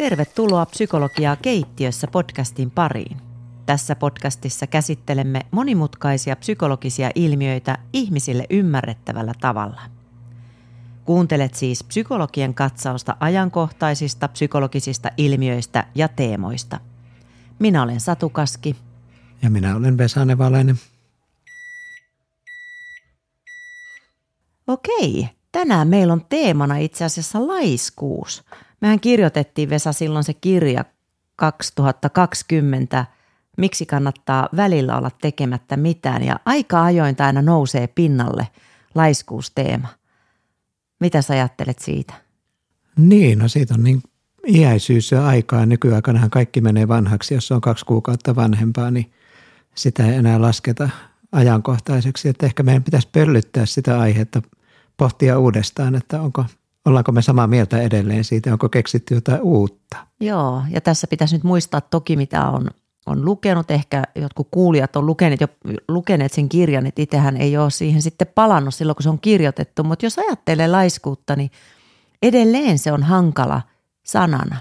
Tervetuloa 0.00 0.66
Psykologiaa 0.66 1.36
keittiössä 1.36 2.06
podcastin 2.06 2.70
pariin. 2.70 3.16
Tässä 3.66 3.96
podcastissa 3.96 4.66
käsittelemme 4.66 5.40
monimutkaisia 5.50 6.36
psykologisia 6.36 7.10
ilmiöitä 7.14 7.78
ihmisille 7.92 8.46
ymmärrettävällä 8.50 9.32
tavalla. 9.40 9.80
Kuuntelet 11.04 11.54
siis 11.54 11.84
psykologien 11.84 12.54
katsausta 12.54 13.16
ajankohtaisista 13.20 14.28
psykologisista 14.28 15.10
ilmiöistä 15.16 15.86
ja 15.94 16.08
teemoista. 16.08 16.80
Minä 17.58 17.82
olen 17.82 18.00
Satu 18.00 18.30
Kaski. 18.30 18.76
Ja 19.42 19.50
minä 19.50 19.76
olen 19.76 19.98
Vesa 19.98 20.24
Nevalainen. 20.24 20.76
Okei, 24.66 25.28
tänään 25.52 25.88
meillä 25.88 26.12
on 26.12 26.24
teemana 26.28 26.76
itse 26.76 27.04
asiassa 27.04 27.46
laiskuus– 27.46 28.42
Mehän 28.80 29.00
kirjoitettiin 29.00 29.70
Vesa 29.70 29.92
silloin 29.92 30.24
se 30.24 30.34
kirja 30.34 30.84
2020, 31.36 33.06
miksi 33.56 33.86
kannattaa 33.86 34.48
välillä 34.56 34.98
olla 34.98 35.10
tekemättä 35.20 35.76
mitään 35.76 36.22
ja 36.22 36.40
aika 36.44 36.84
ajoin 36.84 37.16
aina 37.18 37.42
nousee 37.42 37.86
pinnalle 37.86 38.48
laiskuusteema. 38.94 39.88
Mitä 41.00 41.22
sä 41.22 41.34
ajattelet 41.34 41.78
siitä? 41.78 42.14
Niin, 42.96 43.38
no 43.38 43.48
siitä 43.48 43.74
on 43.74 43.84
niin 43.84 44.02
iäisyys 44.48 45.12
ja 45.12 45.26
aikaa. 45.26 45.66
Nykyaikanahan 45.66 46.30
kaikki 46.30 46.60
menee 46.60 46.88
vanhaksi. 46.88 47.34
Jos 47.34 47.52
on 47.52 47.60
kaksi 47.60 47.84
kuukautta 47.84 48.36
vanhempaa, 48.36 48.90
niin 48.90 49.12
sitä 49.74 50.06
ei 50.06 50.14
enää 50.14 50.40
lasketa 50.40 50.88
ajankohtaiseksi. 51.32 52.28
Että 52.28 52.46
ehkä 52.46 52.62
meidän 52.62 52.84
pitäisi 52.84 53.08
pöllyttää 53.12 53.66
sitä 53.66 54.00
aihetta, 54.00 54.42
pohtia 54.96 55.38
uudestaan, 55.38 55.94
että 55.94 56.20
onko 56.22 56.44
Ollaanko 56.90 57.12
me 57.12 57.22
samaa 57.22 57.46
mieltä 57.46 57.82
edelleen 57.82 58.24
siitä, 58.24 58.52
onko 58.52 58.68
keksitty 58.68 59.14
jotain 59.14 59.40
uutta? 59.42 59.96
Joo, 60.20 60.62
ja 60.70 60.80
tässä 60.80 61.06
pitäisi 61.06 61.36
nyt 61.36 61.44
muistaa 61.44 61.80
toki, 61.80 62.16
mitä 62.16 62.48
on, 62.48 62.66
on 63.06 63.24
lukenut. 63.24 63.70
Ehkä 63.70 64.02
jotkut 64.14 64.48
kuulijat 64.50 64.96
on 64.96 65.06
lukeneet, 65.06 65.40
jo, 65.40 65.48
lukeneet 65.88 66.32
sen 66.32 66.48
kirjan, 66.48 66.86
että 66.86 67.02
itsehän 67.02 67.36
ei 67.36 67.56
ole 67.56 67.70
siihen 67.70 68.02
sitten 68.02 68.26
palannut 68.34 68.74
silloin, 68.74 68.96
kun 68.96 69.02
se 69.02 69.08
on 69.08 69.20
kirjoitettu. 69.20 69.84
Mutta 69.84 70.06
jos 70.06 70.18
ajattelee 70.18 70.68
laiskuutta, 70.68 71.36
niin 71.36 71.50
edelleen 72.22 72.78
se 72.78 72.92
on 72.92 73.02
hankala 73.02 73.62
sanana. 74.02 74.56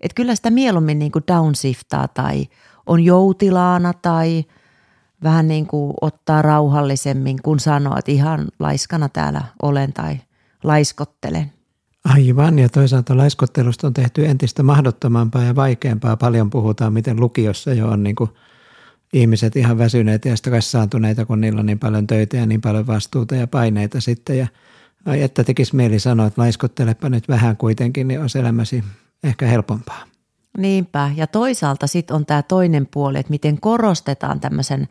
Että 0.00 0.14
kyllä 0.14 0.34
sitä 0.34 0.50
mieluummin 0.50 0.98
niin 0.98 1.12
kuin 1.12 1.24
downshiftaa 1.28 2.08
tai 2.08 2.46
on 2.86 3.04
joutilaana 3.04 3.92
tai 3.92 4.44
vähän 5.22 5.48
niin 5.48 5.66
kuin 5.66 5.94
ottaa 6.00 6.42
rauhallisemmin, 6.42 7.42
kun 7.42 7.60
sanoo, 7.60 7.96
että 7.98 8.12
ihan 8.12 8.46
laiskana 8.58 9.08
täällä 9.08 9.42
olen 9.62 9.92
tai 9.92 10.20
laiskottelen. 10.64 11.57
Aivan, 12.04 12.58
ja 12.58 12.68
toisaalta 12.68 13.16
laiskottelusta 13.16 13.86
on 13.86 13.94
tehty 13.94 14.26
entistä 14.26 14.62
mahdottomampaa 14.62 15.42
ja 15.42 15.54
vaikeampaa. 15.54 16.16
Paljon 16.16 16.50
puhutaan, 16.50 16.92
miten 16.92 17.20
lukiossa 17.20 17.74
jo 17.74 17.88
on 17.88 18.02
niin 18.02 18.16
kuin 18.16 18.30
ihmiset 19.12 19.56
ihan 19.56 19.78
väsyneet 19.78 20.24
ja 20.24 20.36
stressaantuneita, 20.36 21.26
kun 21.26 21.40
niillä 21.40 21.60
on 21.60 21.66
niin 21.66 21.78
paljon 21.78 22.06
töitä 22.06 22.36
ja 22.36 22.46
niin 22.46 22.60
paljon 22.60 22.86
vastuuta 22.86 23.34
ja 23.34 23.46
paineita 23.46 24.00
sitten. 24.00 24.38
Ja 24.38 24.46
ai, 25.06 25.22
että 25.22 25.44
tekisi 25.44 25.76
mieli 25.76 25.98
sanoa, 25.98 26.26
että 26.26 26.42
laiskottelepa 26.42 27.08
nyt 27.08 27.28
vähän 27.28 27.56
kuitenkin, 27.56 28.08
niin 28.08 28.20
olisi 28.20 28.38
elämäsi 28.38 28.84
ehkä 29.24 29.46
helpompaa. 29.46 30.04
Niinpä, 30.58 31.10
ja 31.16 31.26
toisaalta 31.26 31.86
sitten 31.86 32.16
on 32.16 32.26
tämä 32.26 32.42
toinen 32.42 32.88
puoli, 32.90 33.18
että 33.18 33.30
miten 33.30 33.60
korostetaan 33.60 34.40
tämmöisen 34.40 34.88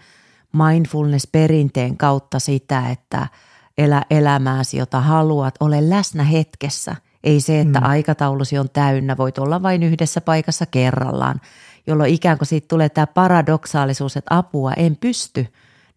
mindfulness-perinteen 0.53 1.97
kautta 1.97 2.39
sitä, 2.39 2.89
että– 2.89 3.27
elä 3.77 4.03
elämääsi, 4.09 4.77
jota 4.77 5.01
haluat, 5.01 5.55
ole 5.59 5.89
läsnä 5.89 6.23
hetkessä. 6.23 6.95
Ei 7.23 7.41
se, 7.41 7.59
että 7.59 7.79
mm. 7.79 7.85
aikataulusi 7.85 8.57
on 8.57 8.69
täynnä, 8.69 9.17
voit 9.17 9.37
olla 9.37 9.63
vain 9.63 9.83
yhdessä 9.83 10.21
paikassa 10.21 10.65
kerrallaan, 10.65 11.41
jolloin 11.87 12.13
ikään 12.13 12.37
kuin 12.37 12.47
siitä 12.47 12.67
tulee 12.67 12.89
tämä 12.89 13.07
paradoksaalisuus, 13.07 14.17
että 14.17 14.37
apua 14.37 14.73
en 14.73 14.95
pysty. 14.95 15.47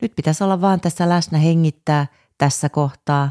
Nyt 0.03 0.13
pitäisi 0.17 0.45
olla 0.45 0.61
vaan 0.61 0.81
tässä 0.81 1.09
läsnä 1.09 1.39
hengittää 1.39 2.07
tässä 2.39 2.69
kohtaa 2.69 3.31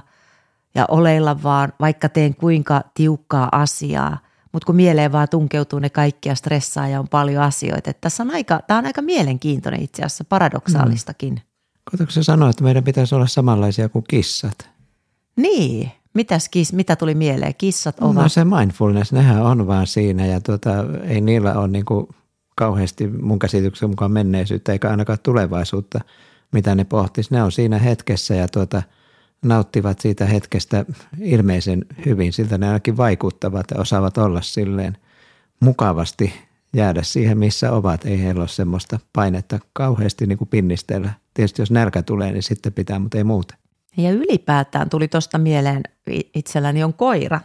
ja 0.76 0.86
oleilla 0.88 1.44
vaan, 1.44 1.74
vaikka 1.80 2.10
teen 2.10 2.36
kuinka 2.36 2.81
tiukkaa 2.94 3.50
asiaa, 3.52 4.18
mutta 4.52 4.66
kun 4.66 4.76
mieleen 4.76 5.12
vaan 5.12 5.30
tunkeutuu 5.30 5.80
ne 5.80 5.90
kaikkia 5.90 6.36
stressaa 6.36 6.88
ja 6.88 7.00
on 7.00 7.08
paljon 7.08 7.44
asioita. 7.44 7.90
Että 7.90 8.02
tässä 8.02 8.24
on 8.24 8.31
aika, 8.31 8.60
tämä 8.68 8.78
on 8.78 8.86
aika 8.86 9.02
mielenkiintoinen 9.02 9.81
itse 9.81 10.02
asiassa, 10.02 10.24
paradoksaalistakin. 10.24 11.34
Mm. 11.34 11.49
Koetko 11.92 12.12
sä 12.12 12.24
sanoa, 12.24 12.50
että 12.50 12.64
meidän 12.64 12.84
pitäisi 12.84 13.16
olla 13.16 13.28
samanlaisia 13.28 13.90
kuin 13.90 14.06
kissat? 14.08 14.70
Niin. 15.36 15.92
Mitäs 16.14 16.50
kiss, 16.50 16.74
mitä 16.74 16.96
tuli 16.96 17.16
mieleen? 17.16 17.56
Kissat 17.58 18.00
ovat... 18.00 18.16
No 18.16 18.30
se 18.30 18.46
mindfulness, 18.46 19.12
nehän 19.12 19.42
on 19.44 19.68
vaan 19.68 19.88
siinä 19.88 20.26
ja 20.26 20.42
tuota, 20.42 20.70
ei 21.04 21.22
niillä 21.22 21.54
ole 21.54 21.68
niin 21.68 21.86
kuin 21.86 22.08
kauheasti 22.56 23.08
mun 23.08 23.40
käsityksen 23.40 23.90
mukaan 23.90 24.12
menneisyyttä 24.12 24.72
eikä 24.72 24.90
ainakaan 24.90 25.20
tulevaisuutta, 25.24 26.00
mitä 26.52 26.76
ne 26.76 26.84
pohtis. 26.84 27.32
Ne 27.32 27.44
on 27.44 27.52
siinä 27.52 27.78
hetkessä 27.78 28.36
ja 28.36 28.48
tuota, 28.48 28.84
nauttivat 29.42 30.00
siitä 30.00 30.26
hetkestä 30.26 30.86
ilmeisen 31.22 31.86
hyvin. 32.06 32.34
Siltä 32.34 32.58
ne 32.58 32.68
ainakin 32.68 32.98
vaikuttavat 32.98 33.66
ja 33.72 33.82
osaavat 33.82 34.18
olla 34.18 34.42
silleen 34.42 34.98
mukavasti 35.60 36.34
jäädä 36.74 37.03
siihen, 37.03 37.38
missä 37.38 37.72
ovat. 37.72 38.06
Ei 38.06 38.24
heillä 38.24 38.41
ole 38.41 38.47
semmoista 38.47 39.00
painetta 39.13 39.59
kauheasti 39.74 40.28
niin 40.28 40.38
kuin 40.38 40.47
pinnistellä. 40.47 41.13
Tietysti 41.34 41.62
jos 41.62 41.72
nälkä 41.72 42.03
tulee, 42.03 42.31
niin 42.31 42.44
sitten 42.44 42.74
pitää, 42.74 43.00
mutta 43.00 43.18
ei 43.18 43.24
muuta. 43.24 43.56
Ja 43.97 44.12
ylipäätään 44.12 44.90
tuli 44.90 45.07
tuosta 45.07 45.38
mieleen, 45.38 45.81
itselläni 46.35 46.84
on 46.84 46.94
koira, 46.94 47.40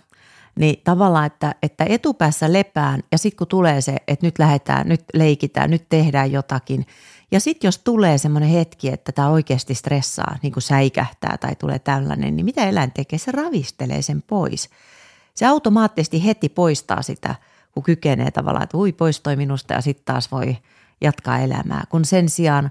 niin 0.58 0.80
tavallaan, 0.84 1.26
että, 1.26 1.54
että 1.62 1.84
etupäässä 1.88 2.52
lepään 2.52 3.02
ja 3.12 3.18
sitten 3.18 3.38
kun 3.38 3.46
tulee 3.46 3.80
se, 3.80 3.96
että 4.08 4.26
nyt 4.26 4.38
lähdetään, 4.38 4.88
nyt 4.88 5.04
leikitään, 5.14 5.70
nyt 5.70 5.88
tehdään 5.88 6.32
jotakin. 6.32 6.86
Ja 7.30 7.40
sitten 7.40 7.68
jos 7.68 7.78
tulee 7.78 8.18
semmoinen 8.18 8.50
hetki, 8.50 8.88
että 8.88 9.12
tämä 9.12 9.28
oikeasti 9.28 9.74
stressaa, 9.74 10.36
niin 10.42 10.52
kuin 10.52 10.62
säikähtää 10.62 11.38
tai 11.38 11.56
tulee 11.56 11.78
tällainen, 11.78 12.36
niin 12.36 12.44
mitä 12.44 12.68
eläin 12.68 12.92
tekee? 12.92 13.18
Se 13.18 13.32
ravistelee 13.32 14.02
sen 14.02 14.22
pois. 14.22 14.70
Se 15.34 15.46
automaattisesti 15.46 16.24
heti 16.24 16.48
poistaa 16.48 17.02
sitä– 17.02 17.34
kun 17.74 17.82
kykenee 17.82 18.30
tavallaan, 18.30 18.62
että 18.62 18.76
ui 18.76 18.92
poistoi 18.92 19.36
minusta 19.36 19.74
ja 19.74 19.80
sitten 19.80 20.04
taas 20.04 20.32
voi 20.32 20.56
jatkaa 21.00 21.38
elämää. 21.38 21.84
Kun 21.88 22.04
sen 22.04 22.28
sijaan 22.28 22.70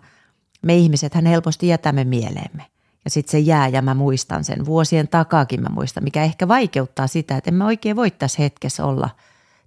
me 0.61 0.75
ihmiset 0.75 1.13
hän 1.13 1.25
helposti 1.25 1.67
jätämme 1.67 2.03
mieleemme. 2.03 2.65
Ja 3.05 3.09
sitten 3.09 3.31
se 3.31 3.39
jää 3.39 3.67
ja 3.67 3.81
mä 3.81 3.93
muistan 3.93 4.43
sen. 4.43 4.65
Vuosien 4.65 5.07
takaakin 5.07 5.61
mä 5.61 5.69
muistan, 5.69 6.03
mikä 6.03 6.23
ehkä 6.23 6.47
vaikeuttaa 6.47 7.07
sitä, 7.07 7.37
että 7.37 7.49
en 7.49 7.53
mä 7.53 7.65
oikein 7.65 7.95
voi 7.95 8.11
tässä 8.11 8.41
hetkessä 8.41 8.85
olla, 8.85 9.09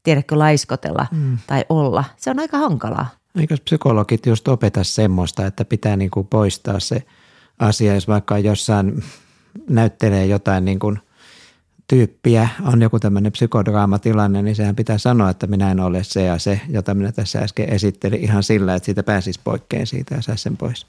tiedätkö, 0.02 0.38
laiskotella 0.38 1.06
mm. 1.10 1.38
tai 1.46 1.64
olla. 1.68 2.04
Se 2.16 2.30
on 2.30 2.38
aika 2.38 2.58
hankalaa. 2.58 3.06
Eikö 3.38 3.56
psykologit 3.64 4.26
just 4.26 4.48
opeta 4.48 4.84
semmoista, 4.84 5.46
että 5.46 5.64
pitää 5.64 5.96
niin 5.96 6.10
kuin 6.10 6.26
poistaa 6.26 6.80
se 6.80 7.02
asia, 7.58 7.94
jos 7.94 8.08
vaikka 8.08 8.38
jossain 8.38 9.04
näyttelee 9.68 10.26
jotain 10.26 10.64
niin 10.64 10.78
kuin 10.78 10.98
tyyppiä, 11.88 12.48
on 12.62 12.82
joku 12.82 13.00
tämmöinen 13.00 13.32
psykodraamatilanne, 13.32 14.42
niin 14.42 14.56
sehän 14.56 14.76
pitää 14.76 14.98
sanoa, 14.98 15.30
että 15.30 15.46
minä 15.46 15.70
en 15.70 15.80
ole 15.80 16.04
se 16.04 16.24
ja 16.24 16.38
se, 16.38 16.60
jota 16.68 16.94
minä 16.94 17.12
tässä 17.12 17.38
äsken 17.38 17.68
esittelin 17.68 18.20
ihan 18.20 18.42
sillä, 18.42 18.74
että 18.74 18.84
siitä 18.84 19.02
pääsisi 19.02 19.40
poikkeen 19.44 19.86
siitä 19.86 20.14
ja 20.14 20.22
saisi 20.22 20.42
sen 20.42 20.56
pois. 20.56 20.86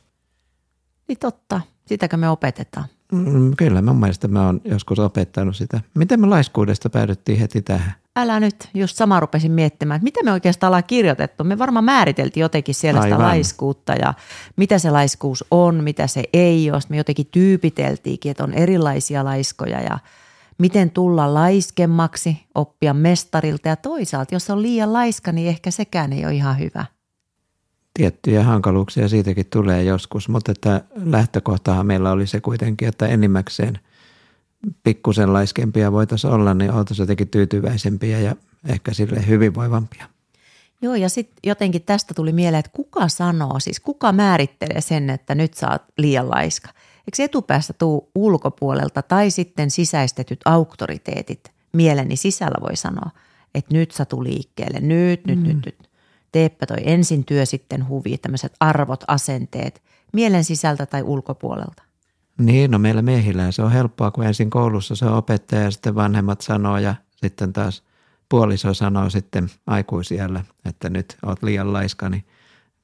Niin 1.07 1.19
totta. 1.19 1.61
Sitäkö 1.85 2.17
me 2.17 2.29
opetetaan? 2.29 2.85
Mm, 3.11 3.55
kyllä, 3.57 3.81
mun 3.81 3.99
mielestä 3.99 4.27
mä 4.27 4.45
oon 4.45 4.61
joskus 4.65 4.99
opettanut 4.99 5.55
sitä. 5.55 5.81
Miten 5.93 6.19
me 6.19 6.27
laiskuudesta 6.27 6.89
päädyttiin 6.89 7.39
heti 7.39 7.61
tähän? 7.61 7.93
Älä 8.15 8.39
nyt, 8.39 8.69
just 8.73 8.97
sama 8.97 9.19
rupesin 9.19 9.51
miettimään, 9.51 9.95
että 9.95 10.03
mitä 10.03 10.23
me 10.23 10.31
oikeastaan 10.31 10.69
ollaan 10.69 10.83
kirjoitettu. 10.83 11.43
Me 11.43 11.57
varmaan 11.57 11.85
määriteltiin 11.85 12.41
jotenkin 12.41 12.75
siellä 12.75 13.01
sitä 13.01 13.19
laiskuutta 13.19 13.93
ja 13.93 14.13
mitä 14.55 14.79
se 14.79 14.91
laiskuus 14.91 15.45
on, 15.51 15.83
mitä 15.83 16.07
se 16.07 16.23
ei 16.33 16.71
ole. 16.71 16.79
Me 16.89 16.97
jotenkin 16.97 17.27
tyypiteltiinkin, 17.31 18.31
että 18.31 18.43
on 18.43 18.53
erilaisia 18.53 19.25
laiskoja 19.25 19.81
ja– 19.81 19.99
miten 20.57 20.91
tulla 20.91 21.33
laiskemmaksi, 21.33 22.37
oppia 22.55 22.93
mestarilta 22.93 23.67
ja 23.67 23.75
toisaalta, 23.75 24.35
jos 24.35 24.49
on 24.49 24.61
liian 24.61 24.93
laiska, 24.93 25.31
niin 25.31 25.47
ehkä 25.47 25.71
sekään 25.71 26.13
ei 26.13 26.25
ole 26.25 26.33
ihan 26.33 26.59
hyvä. 26.59 26.85
Tiettyjä 27.93 28.43
hankaluuksia 28.43 29.07
siitäkin 29.07 29.45
tulee 29.45 29.83
joskus, 29.83 30.29
mutta 30.29 30.51
että 30.51 30.81
lähtökohtahan 30.95 31.85
meillä 31.85 32.11
oli 32.11 32.27
se 32.27 32.41
kuitenkin, 32.41 32.87
että 32.87 33.07
enimmäkseen 33.07 33.79
pikkusen 34.83 35.33
laiskempia 35.33 35.91
voitaisiin 35.91 36.33
olla, 36.33 36.53
niin 36.53 36.71
oltaisiin 36.71 37.03
jotenkin 37.03 37.27
tyytyväisempiä 37.27 38.19
ja 38.19 38.35
ehkä 38.65 38.93
sille 38.93 39.27
hyvinvoivampia. 39.27 40.05
Joo, 40.81 40.95
ja 40.95 41.09
sitten 41.09 41.37
jotenkin 41.43 41.81
tästä 41.81 42.13
tuli 42.13 42.33
mieleen, 42.33 42.59
että 42.59 42.71
kuka 42.73 43.07
sanoo, 43.07 43.59
siis 43.59 43.79
kuka 43.79 44.11
määrittelee 44.11 44.81
sen, 44.81 45.09
että 45.09 45.35
nyt 45.35 45.53
sä 45.53 45.69
oot 45.71 45.81
liian 45.97 46.29
laiska– 46.29 46.69
Eikö 47.07 47.23
etupäästä 47.23 47.73
tuu 47.73 48.11
ulkopuolelta 48.15 49.01
tai 49.01 49.31
sitten 49.31 49.71
sisäistetyt 49.71 50.39
auktoriteetit 50.45 51.51
mieleni 51.73 52.15
sisällä 52.15 52.57
voi 52.61 52.75
sanoa, 52.75 53.11
että 53.55 53.73
nyt 53.73 53.91
sä 53.91 54.05
tuu 54.05 54.23
liikkeelle, 54.23 54.79
nyt, 54.79 55.25
nyt, 55.25 55.39
mm. 55.39 55.47
nyt, 55.47 55.65
nyt. 55.65 55.89
Teepä 56.31 56.65
toi 56.65 56.77
ensin 56.83 57.25
työ, 57.25 57.45
sitten 57.45 57.87
huvi, 57.87 58.17
tämmöiset 58.17 58.53
arvot, 58.59 59.03
asenteet, 59.07 59.81
mielen 60.13 60.43
sisältä 60.43 60.85
tai 60.85 61.03
ulkopuolelta. 61.03 61.83
Niin, 62.37 62.71
no 62.71 62.79
meillä 62.79 63.01
miehillä 63.01 63.51
se 63.51 63.61
on 63.61 63.71
helppoa, 63.71 64.11
kun 64.11 64.25
ensin 64.25 64.49
koulussa 64.49 64.95
se 64.95 65.05
on 65.05 65.13
opettaja 65.13 65.61
ja 65.61 65.71
sitten 65.71 65.95
vanhemmat 65.95 66.41
sanoo 66.41 66.77
ja 66.77 66.95
sitten 67.15 67.53
taas 67.53 67.83
puoliso 68.29 68.73
sanoo 68.73 69.09
sitten 69.09 69.49
aikuisiellä, 69.67 70.43
että 70.65 70.89
nyt 70.89 71.17
oot 71.25 71.43
liian 71.43 71.73
laiska, 71.73 72.09
niin 72.09 72.25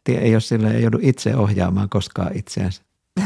ei 0.10 0.36
ole 0.36 0.42
sille, 0.42 0.72
ei 0.72 0.82
joudu 0.82 1.00
itse 1.02 1.36
ohjaamaan 1.36 1.90
koskaan 1.90 2.38
itseänsä. 2.38 2.82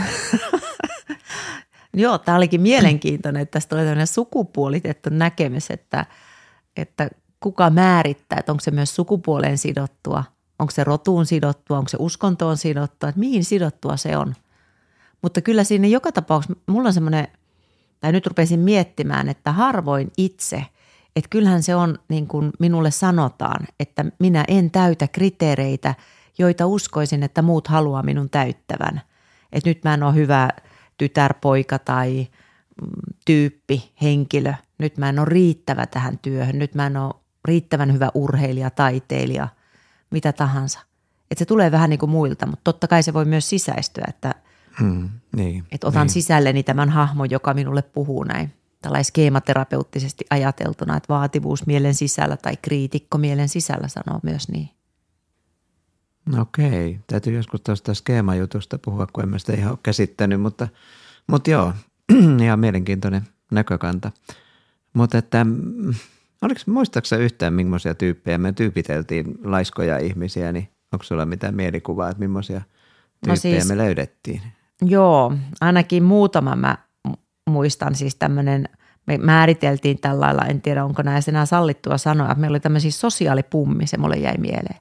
Joo, 1.94 2.18
tämä 2.18 2.38
olikin 2.38 2.62
mielenkiintoinen, 2.62 3.42
että 3.42 3.52
tästä 3.52 3.76
oli 3.76 3.84
tämmöinen 3.84 4.08
sukupuolitettu 4.08 5.10
näkemys, 5.10 5.72
että, 5.72 6.06
että 6.78 7.10
kuka 7.40 7.70
määrittää, 7.70 8.40
että 8.40 8.52
onko 8.52 8.62
se 8.62 8.72
myös 8.72 8.96
sukupuoleen 8.96 9.58
sidottua, 9.58 10.24
onko 10.60 10.72
se 10.72 10.84
rotuun 10.84 11.26
sidottua, 11.26 11.78
onko 11.78 11.90
se 11.90 11.98
uskontoon 12.00 12.58
sidottua, 12.58 13.10
että 13.10 13.20
mihin 13.20 13.46
sidottua 13.46 13.98
se 13.98 14.18
on. 14.18 14.34
Mutta 15.22 15.42
kyllä 15.42 15.64
siinä 15.64 15.88
joka 15.88 16.12
tapauksessa, 16.12 16.62
mulla 16.68 16.88
on 16.88 16.94
semmoinen, 16.94 17.28
tai 18.00 18.12
nyt 18.12 18.28
rupesin 18.28 18.60
miettimään, 18.60 19.30
että 19.30 19.52
harvoin 19.52 20.12
itse, 20.18 20.66
että 21.18 21.30
kyllähän 21.30 21.64
se 21.64 21.76
on 21.76 22.00
niin 22.10 22.28
kuin 22.28 22.52
minulle 22.60 22.92
sanotaan, 22.92 23.68
että 23.80 24.06
minä 24.20 24.46
en 24.48 24.72
täytä 24.72 25.08
kriteereitä, 25.08 25.96
joita 26.38 26.68
uskoisin, 26.68 27.24
että 27.24 27.42
muut 27.42 27.68
haluaa 27.68 28.04
minun 28.04 28.30
täyttävän. 28.30 29.02
Että 29.52 29.70
nyt 29.70 29.84
mä 29.84 29.94
en 29.94 30.04
ole 30.04 30.16
hyvä 30.16 30.50
tytär, 30.98 31.34
poika 31.42 31.80
tai 31.80 32.28
mm, 32.82 32.90
tyyppi, 33.26 33.92
henkilö. 34.02 34.54
Nyt 34.78 34.98
mä 34.98 35.10
en 35.10 35.20
ole 35.20 35.28
riittävä 35.30 35.86
tähän 35.86 36.20
työhön. 36.22 36.60
Nyt 36.60 36.76
mä 36.76 36.86
en 36.86 36.98
ole 36.98 37.14
riittävän 37.46 37.94
hyvä 37.94 38.12
urheilija, 38.14 38.70
taiteilija, 38.70 39.48
mitä 40.12 40.34
tahansa. 40.34 40.80
Että 41.32 41.40
se 41.40 41.46
tulee 41.46 41.72
vähän 41.72 41.90
niin 41.90 42.00
kuin 42.00 42.10
muilta, 42.10 42.46
mutta 42.46 42.64
totta 42.64 42.88
kai 42.88 43.04
se 43.04 43.14
voi 43.14 43.26
myös 43.26 43.50
sisäistyä, 43.50 44.06
että, 44.08 44.36
hmm, 44.80 45.10
niin, 45.36 45.64
että 45.72 45.88
otan 45.88 46.02
niin. 46.02 46.14
sisälleni 46.14 46.64
tämän 46.64 46.90
hahmon, 46.90 47.30
joka 47.30 47.54
minulle 47.54 47.82
puhuu 47.82 48.24
näin. 48.24 48.54
Tällainen 48.88 49.06
skeematerapeuttisesti 49.06 50.26
ajateltuna, 50.30 50.98
että 50.98 51.14
vaativuus 51.14 51.66
mielen 51.66 51.94
sisällä 51.94 52.38
tai 52.38 52.58
kriitikko 52.62 53.18
mielen 53.18 53.50
sisällä 53.50 53.88
sanoo 53.88 54.20
myös 54.24 54.50
niin. 54.50 54.70
Okei, 56.40 57.00
täytyy 57.08 57.36
joskus 57.36 57.62
tuosta 57.62 57.94
skeemajutusta 57.94 58.80
puhua, 58.80 59.08
kun 59.14 59.24
en 59.24 59.30
mä 59.30 59.40
sitä 59.40 59.54
ihan 59.54 59.72
ole 59.72 59.80
käsittänyt, 59.84 60.42
mutta, 60.42 60.68
mutta 61.28 61.52
joo, 61.52 61.74
ihan 62.44 62.60
mielenkiintoinen 62.60 63.22
näkökanta. 63.52 64.12
Mutta 64.94 65.18
että, 65.18 65.44
mm, 65.44 65.94
oliko, 66.42 66.60
muistaaksä 66.66 67.18
yhtään, 67.18 67.54
millaisia 67.54 67.96
tyyppejä 67.96 68.38
me 68.38 68.54
tyypiteltiin 68.54 69.38
laiskoja 69.44 69.98
ihmisiä, 69.98 70.52
niin 70.52 70.70
onko 70.94 71.04
sulla 71.04 71.26
mitään 71.26 71.56
mielikuvaa, 71.56 72.10
että 72.10 72.20
millaisia 72.20 72.60
no 72.60 72.64
tyyppejä 73.34 73.56
no 73.56 73.60
siis, 73.62 73.70
me 73.70 73.78
löydettiin? 73.78 74.42
Joo, 74.82 75.34
ainakin 75.62 76.04
muutama 76.04 76.56
mä 76.56 76.87
muistan 77.48 77.96
siis 77.96 78.16
tämmöinen, 78.16 78.70
me 79.06 79.18
määriteltiin 79.18 80.00
tällä 80.00 80.26
lailla, 80.26 80.46
en 80.46 80.62
tiedä 80.62 80.86
onko 80.86 81.02
näissä 81.02 81.32
enää 81.32 81.46
sallittua 81.46 81.98
sanoa, 81.98 82.28
että 82.28 82.42
meillä 82.42 82.56
oli 82.56 82.60
tämmöisiä 82.60 82.92
sosiaalipummi, 82.92 83.88
se 83.88 83.98
mulle 83.98 84.16
jäi 84.16 84.38
mieleen. 84.38 84.80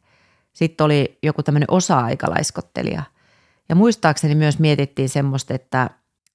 Sitten 0.52 0.84
oli 0.84 1.18
joku 1.22 1.42
tämmöinen 1.42 1.70
osa-aikalaiskottelija. 1.70 3.02
Ja 3.68 3.74
muistaakseni 3.74 4.34
myös 4.34 4.58
mietittiin 4.58 5.08
semmoista, 5.08 5.54
että 5.54 5.90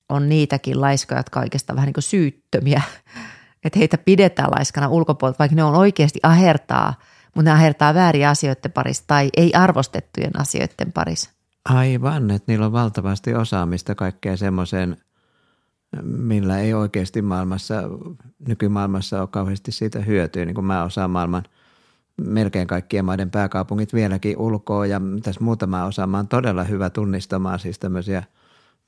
on 0.09 0.29
niitäkin 0.29 0.81
laiskoja, 0.81 1.19
jotka 1.19 1.39
oikeastaan 1.39 1.75
vähän 1.75 1.87
niin 1.87 1.93
kuin 1.93 2.03
syyttömiä. 2.03 2.81
Että 3.65 3.79
heitä 3.79 3.97
pidetään 3.97 4.51
laiskana 4.51 4.87
ulkopuolelta, 4.87 5.39
vaikka 5.39 5.55
ne 5.55 5.63
on 5.63 5.75
oikeasti 5.75 6.19
ahertaa, 6.23 6.93
mutta 7.35 7.49
ne 7.49 7.51
ahertaa 7.51 7.93
vääriä 7.93 8.29
asioiden 8.29 8.71
parissa 8.71 9.03
tai 9.07 9.29
ei 9.37 9.53
arvostettujen 9.53 10.39
asioiden 10.39 10.91
parissa. 10.93 11.29
Aivan, 11.65 12.31
että 12.31 12.51
niillä 12.51 12.65
on 12.65 12.71
valtavasti 12.71 13.33
osaamista 13.33 13.95
kaikkeen 13.95 14.37
semmoiseen, 14.37 14.97
millä 16.03 16.59
ei 16.59 16.73
oikeasti 16.73 17.21
maailmassa, 17.21 17.83
nykymaailmassa 18.47 19.21
ole 19.21 19.27
kauheasti 19.31 19.71
siitä 19.71 19.99
hyötyä, 19.99 20.45
niin 20.45 20.55
kuin 20.55 20.65
mä 20.65 20.83
osaan 20.83 21.11
maailman– 21.11 21.43
melkein 22.21 22.67
kaikkien 22.67 23.05
maiden 23.05 23.31
pääkaupungit 23.31 23.93
vieläkin 23.93 24.37
ulkoa. 24.37 24.85
Ja 24.85 25.01
tässä 25.23 25.43
muutama 25.43 25.85
osa 25.85 26.07
mä 26.07 26.17
oon 26.17 26.27
todella 26.27 26.63
hyvä 26.63 26.89
tunnistamaan 26.89 27.59
siis 27.59 27.79
tämmöisiä– 27.79 28.23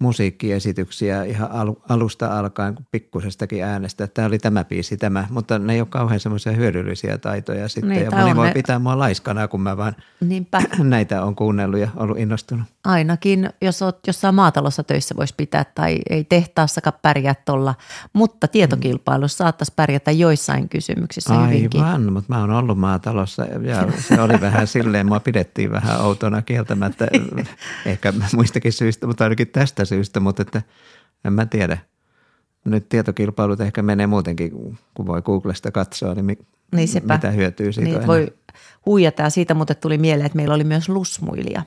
musiikkiesityksiä 0.04 1.24
ihan 1.24 1.50
alusta 1.90 2.40
alkaen 2.40 2.76
pikkusestakin 2.92 3.64
äänestä. 3.64 4.08
Tämä 4.08 4.28
oli 4.28 4.40
tämä 4.40 4.64
biisi 4.64 4.98
tämä, 4.98 5.28
mutta 5.30 5.60
ne 5.60 5.74
ei 5.74 5.82
ole 5.82 5.88
kauhean 5.88 6.20
semmoisia 6.20 6.52
hyödyllisiä 6.52 7.18
taitoja 7.18 7.68
sitten. 7.68 7.90
Niin, 7.90 8.04
ja 8.04 8.12
moni 8.12 8.36
voi 8.36 8.48
ne... 8.48 8.54
pitää 8.54 8.80
mua 8.80 9.00
laiskana, 9.00 9.48
kun 9.48 9.62
mä 9.62 9.78
vaan 9.78 9.96
Niinpä. 10.22 10.62
näitä 10.84 11.24
on 11.24 11.36
kuunnellut 11.36 11.80
ja 11.80 11.88
ollut 11.96 12.18
innostunut. 12.18 12.66
Ainakin, 12.84 13.50
jos 13.62 13.82
olet 13.82 13.98
jossain 14.08 14.36
maatalossa 14.36 14.84
töissä 14.84 15.16
voisi 15.18 15.34
pitää 15.38 15.66
tai 15.76 16.00
ei 16.10 16.24
tehtaassakaan 16.24 17.00
pärjää 17.02 17.36
tuolla, 17.46 17.76
mutta 18.14 18.48
tietokilpailussa 18.48 19.38
saattaisi 19.38 19.74
pärjätä 19.76 20.12
joissain 20.12 20.70
kysymyksissä 20.70 21.34
Aivan, 21.34 21.50
hyvinkin. 21.50 21.84
Aivan, 21.84 22.14
mutta 22.14 22.34
mä 22.34 22.40
oon 22.40 22.52
ollut 22.52 22.78
maatalossa 22.78 23.46
ja 23.46 23.88
se 23.98 24.22
oli 24.22 24.42
vähän 24.42 24.68
silleen, 24.68 25.08
mua 25.08 25.20
pidettiin 25.20 25.72
vähän 25.72 26.02
outona 26.02 26.42
kieltämättä, 26.42 27.08
ehkä 27.86 28.14
muistakin 28.36 28.74
syistä, 28.74 29.08
mutta 29.08 29.24
ainakin 29.24 29.48
tästä 29.48 29.86
syystä, 29.94 30.20
mutta 30.20 30.42
että 30.42 30.62
en 31.26 31.34
mä 31.34 31.46
tiedä. 31.46 31.78
Nyt 32.66 32.90
tietokilpailut 32.90 33.62
ehkä 33.62 33.82
menee 33.82 34.08
muutenkin, 34.08 34.52
kun 34.94 35.06
voi 35.06 35.22
Googlesta 35.22 35.72
katsoa, 35.72 36.14
niin, 36.14 36.26
mi, 36.26 36.38
niin 36.76 36.90
mitä 37.12 37.32
hyötyy 37.32 37.74
siitä 37.74 37.98
niin, 37.98 38.08
voi 38.08 38.34
huijata 38.86 39.30
siitä, 39.30 39.54
mutta 39.54 39.76
tuli 39.76 39.98
mieleen, 39.98 40.26
että 40.26 40.36
meillä 40.36 40.54
oli 40.54 40.64
myös 40.64 40.90
lusmuilija. 40.90 41.64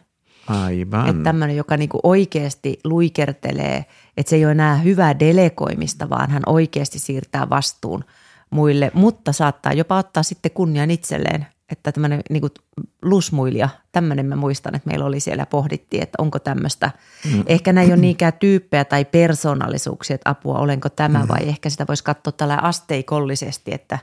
Aivan. 0.46 1.08
Että 1.08 1.23
tämmöinen, 1.23 1.56
joka 1.56 1.76
niinku 1.76 2.00
oikeasti 2.02 2.78
luikertelee, 2.84 3.84
että 4.17 4.31
se 4.31 4.37
ei 4.37 4.44
ole 4.44 4.52
enää 4.52 4.76
hyvää 4.76 5.19
delegoimista, 5.19 6.11
vaan 6.11 6.31
hän 6.31 6.43
oikeasti 6.46 6.99
siirtää 6.99 7.50
vastuun 7.50 8.05
muille, 8.50 8.90
mutta 8.94 9.32
saattaa 9.32 9.72
jopa 9.72 9.99
ottaa 9.99 10.22
sitten 10.22 10.50
kunnian 10.50 10.90
itselleen 10.90 11.46
että 11.72 11.92
tämmöinen 11.92 12.20
niin 12.30 12.42
lusmuilija, 13.02 13.68
tämmöinen 13.92 14.26
mä 14.26 14.36
muistan, 14.36 14.74
että 14.74 14.88
meillä 14.88 15.04
oli 15.04 15.20
siellä 15.20 15.46
pohdittiin, 15.46 16.02
että 16.02 16.16
onko 16.22 16.38
tämmöistä. 16.38 16.90
Mm. 17.32 17.42
Ehkä 17.46 17.72
näin 17.72 17.88
ole 17.88 17.96
niinkään 17.96 18.32
tyyppejä 18.32 18.84
tai 18.84 19.04
persoonallisuuksia, 19.04 20.14
että 20.14 20.30
apua, 20.30 20.58
olenko 20.58 20.88
tämä 20.88 21.18
mm. 21.18 21.28
vai 21.28 21.48
ehkä 21.48 21.70
sitä 21.70 21.84
voisi 21.88 22.04
katsoa 22.04 22.32
tällä 22.32 22.56
asteikollisesti, 22.56 23.74
että 23.74 23.98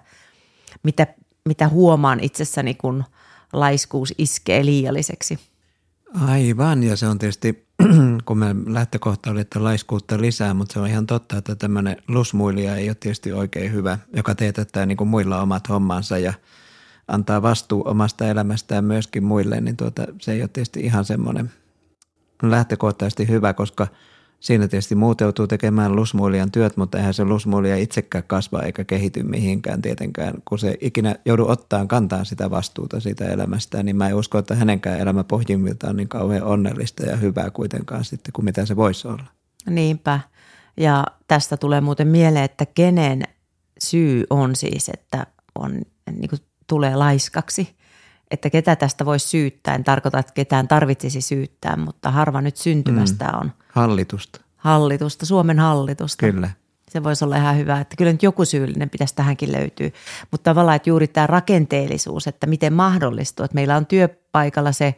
mitä, 0.84 1.08
mitä 1.46 1.68
huomaan 1.68 2.20
itsessäni, 2.20 2.74
kun 2.74 3.04
laiskuus 3.54 4.14
iskee 4.18 4.66
liialliseksi. 4.66 5.40
Aivan, 6.28 6.84
ja 6.84 6.96
se 6.96 7.08
on 7.08 7.18
tietysti, 7.18 7.68
kun 8.26 8.38
me 8.38 8.56
lähtökohta 8.68 9.32
oli, 9.32 9.42
että 9.42 9.64
laiskuutta 9.64 10.22
lisää, 10.22 10.54
mutta 10.54 10.74
se 10.74 10.80
on 10.80 10.88
ihan 10.88 11.08
totta, 11.08 11.38
että 11.38 11.56
tämmöinen 11.56 11.98
lusmuilija 12.08 12.76
ei 12.76 12.90
ole 12.90 12.98
tietysti 13.00 13.32
oikein 13.32 13.72
hyvä, 13.72 13.98
joka 14.16 14.36
teetättää 14.36 14.86
niin 14.86 14.98
kuin 14.98 15.08
muilla 15.08 15.42
omat 15.42 15.70
hommansa 15.70 16.18
ja– 16.18 16.34
antaa 17.08 17.42
vastuu 17.42 17.84
omasta 17.86 18.28
elämästään 18.28 18.86
myöskin 18.86 19.24
muille, 19.24 19.62
niin 19.62 19.78
tuota, 19.78 20.06
se 20.22 20.32
ei 20.32 20.42
ole 20.42 20.50
tietysti 20.54 20.80
ihan 20.80 21.06
semmoinen 21.06 21.52
lähtökohtaisesti 22.44 23.28
hyvä, 23.28 23.54
koska 23.54 23.88
siinä 24.40 24.68
tietysti 24.68 24.96
muuteutuu 24.96 25.48
tekemään 25.48 25.96
lusmuilijan 25.96 26.52
työt, 26.52 26.78
mutta 26.78 26.98
eihän 26.98 27.14
se 27.14 27.24
lusmuilija 27.24 27.78
itsekään 27.78 28.24
kasva 28.28 28.62
eikä 28.62 28.84
kehity 28.84 29.24
mihinkään 29.24 29.82
tietenkään, 29.82 30.34
kun 30.46 30.60
se 30.60 30.78
ikinä 30.82 31.16
joudu 31.26 31.46
ottaan 31.48 31.88
kantaa 31.88 32.24
sitä 32.24 32.52
vastuuta 32.52 33.00
siitä 33.00 33.26
elämästään, 33.26 33.86
niin 33.86 33.96
mä 33.96 34.10
en 34.10 34.16
usko, 34.16 34.38
että 34.38 34.56
hänenkään 34.56 35.00
elämä 35.00 35.24
pohjimmiltaan 35.24 35.90
on 35.90 35.98
niin 35.98 36.10
kauhean 36.10 36.44
onnellista 36.44 37.06
ja 37.06 37.16
hyvää 37.16 37.50
kuitenkaan 37.50 38.06
sitten 38.06 38.34
kuin 38.34 38.46
mitä 38.46 38.66
se 38.66 38.76
voisi 38.76 39.08
olla. 39.08 39.26
Niinpä. 39.70 40.20
Ja 40.78 41.06
tästä 41.28 41.58
tulee 41.58 41.82
muuten 41.82 42.08
mieleen, 42.08 42.46
että 42.46 42.66
kenen 42.66 43.24
syy 43.80 44.24
on 44.30 44.56
siis, 44.56 44.90
että 44.90 45.28
on 45.56 45.82
niin 46.12 46.30
kuin 46.30 46.40
tulee 46.68 46.96
laiskaksi. 46.96 47.76
Että 48.32 48.50
ketä 48.50 48.76
tästä 48.76 49.06
voisi 49.06 49.28
syyttää, 49.28 49.76
en 49.76 49.84
tarkoita, 49.84 50.20
että 50.20 50.34
ketään 50.34 50.68
tarvitsisi 50.68 51.22
syyttää, 51.22 51.76
mutta 51.76 52.12
harva 52.12 52.42
nyt 52.42 52.58
syntymästä 52.58 53.26
mm. 53.26 53.40
on. 53.42 53.52
Hallitusta. 53.70 54.42
Hallitusta, 54.58 55.26
Suomen 55.26 55.60
hallitusta. 55.60 56.26
Kyllä. 56.32 56.50
Se 56.90 57.04
voisi 57.04 57.26
olla 57.26 57.36
ihan 57.36 57.58
hyvä, 57.58 57.80
että 57.80 57.96
kyllä 57.96 58.12
nyt 58.12 58.24
joku 58.24 58.46
syyllinen 58.46 58.90
pitäisi 58.90 59.16
tähänkin 59.16 59.52
löytyä. 59.52 59.90
Mutta 60.32 60.50
tavallaan, 60.50 60.76
että 60.76 60.90
juuri 60.90 61.08
tämä 61.08 61.28
rakenteellisuus, 61.28 62.28
että 62.28 62.48
miten 62.48 62.74
mahdollistuu, 62.74 63.44
että 63.46 63.56
meillä 63.56 63.78
on 63.78 63.86
työpaikalla 63.86 64.72
se 64.72 64.96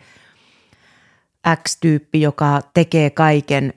X-tyyppi, 1.55 2.21
joka 2.21 2.61
tekee 2.73 3.09
kaiken 3.09 3.73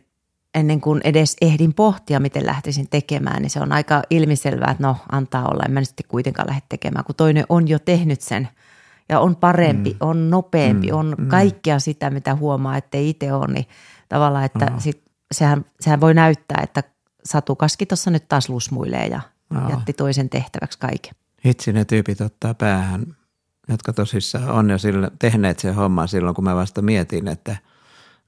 ennen 0.58 0.80
kuin 0.80 1.00
edes 1.04 1.36
ehdin 1.40 1.74
pohtia, 1.74 2.20
miten 2.20 2.46
lähtisin 2.46 2.88
tekemään, 2.88 3.42
niin 3.42 3.50
se 3.50 3.60
on 3.60 3.72
aika 3.72 4.02
ilmiselvää, 4.10 4.70
että 4.70 4.82
no 4.82 4.96
antaa 5.12 5.48
olla, 5.48 5.62
en 5.64 5.72
mä 5.72 5.80
nyt 5.80 5.88
sitten 5.88 6.08
kuitenkaan 6.08 6.48
lähde 6.48 6.62
tekemään, 6.68 7.04
kun 7.04 7.14
toinen 7.14 7.44
on 7.48 7.68
jo 7.68 7.78
tehnyt 7.78 8.20
sen 8.20 8.48
ja 9.08 9.20
on 9.20 9.36
parempi, 9.36 9.90
mm. 9.90 9.96
on 10.00 10.30
nopeampi, 10.30 10.86
mm. 10.90 10.98
on 10.98 11.14
mm. 11.18 11.28
kaikkea 11.28 11.78
sitä, 11.78 12.10
mitä 12.10 12.34
huomaa, 12.34 12.76
että 12.76 12.98
itse 12.98 13.32
ole, 13.32 13.46
niin 13.46 13.66
tavallaan, 14.08 14.44
että 14.44 14.70
oh. 14.74 14.80
sit, 14.80 15.02
sehän, 15.32 15.64
sehän 15.80 16.00
voi 16.00 16.14
näyttää, 16.14 16.60
että 16.62 16.82
Satu 17.24 17.56
Kaski 17.56 17.86
tuossa 17.86 18.10
nyt 18.10 18.28
taas 18.28 18.48
lusmuilee 18.48 19.06
ja 19.06 19.20
oh. 19.56 19.70
jätti 19.70 19.92
toisen 19.92 20.28
tehtäväksi 20.28 20.78
kaiken. 20.78 21.14
Hitsi 21.44 21.72
ne 21.72 21.84
tyypit 21.84 22.20
ottaa 22.20 22.54
päähän, 22.54 23.16
jotka 23.68 23.92
tosissaan 23.92 24.50
on 24.50 24.70
jo 24.70 24.78
sillä, 24.78 25.10
tehneet 25.18 25.58
sen 25.58 25.74
homman 25.74 26.08
silloin, 26.08 26.34
kun 26.34 26.44
mä 26.44 26.56
vasta 26.56 26.82
mietin, 26.82 27.28
että– 27.28 27.56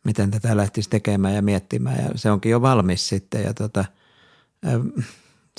miten 0.04 0.30
tätä 0.30 0.56
lähtisi 0.56 0.90
tekemään 0.90 1.34
ja 1.34 1.42
miettimään. 1.42 2.04
Ja 2.04 2.10
se 2.14 2.30
onkin 2.30 2.52
jo 2.52 2.62
valmis 2.62 3.08
sitten 3.08 3.42
ja 3.42 3.54
tota, 3.54 3.84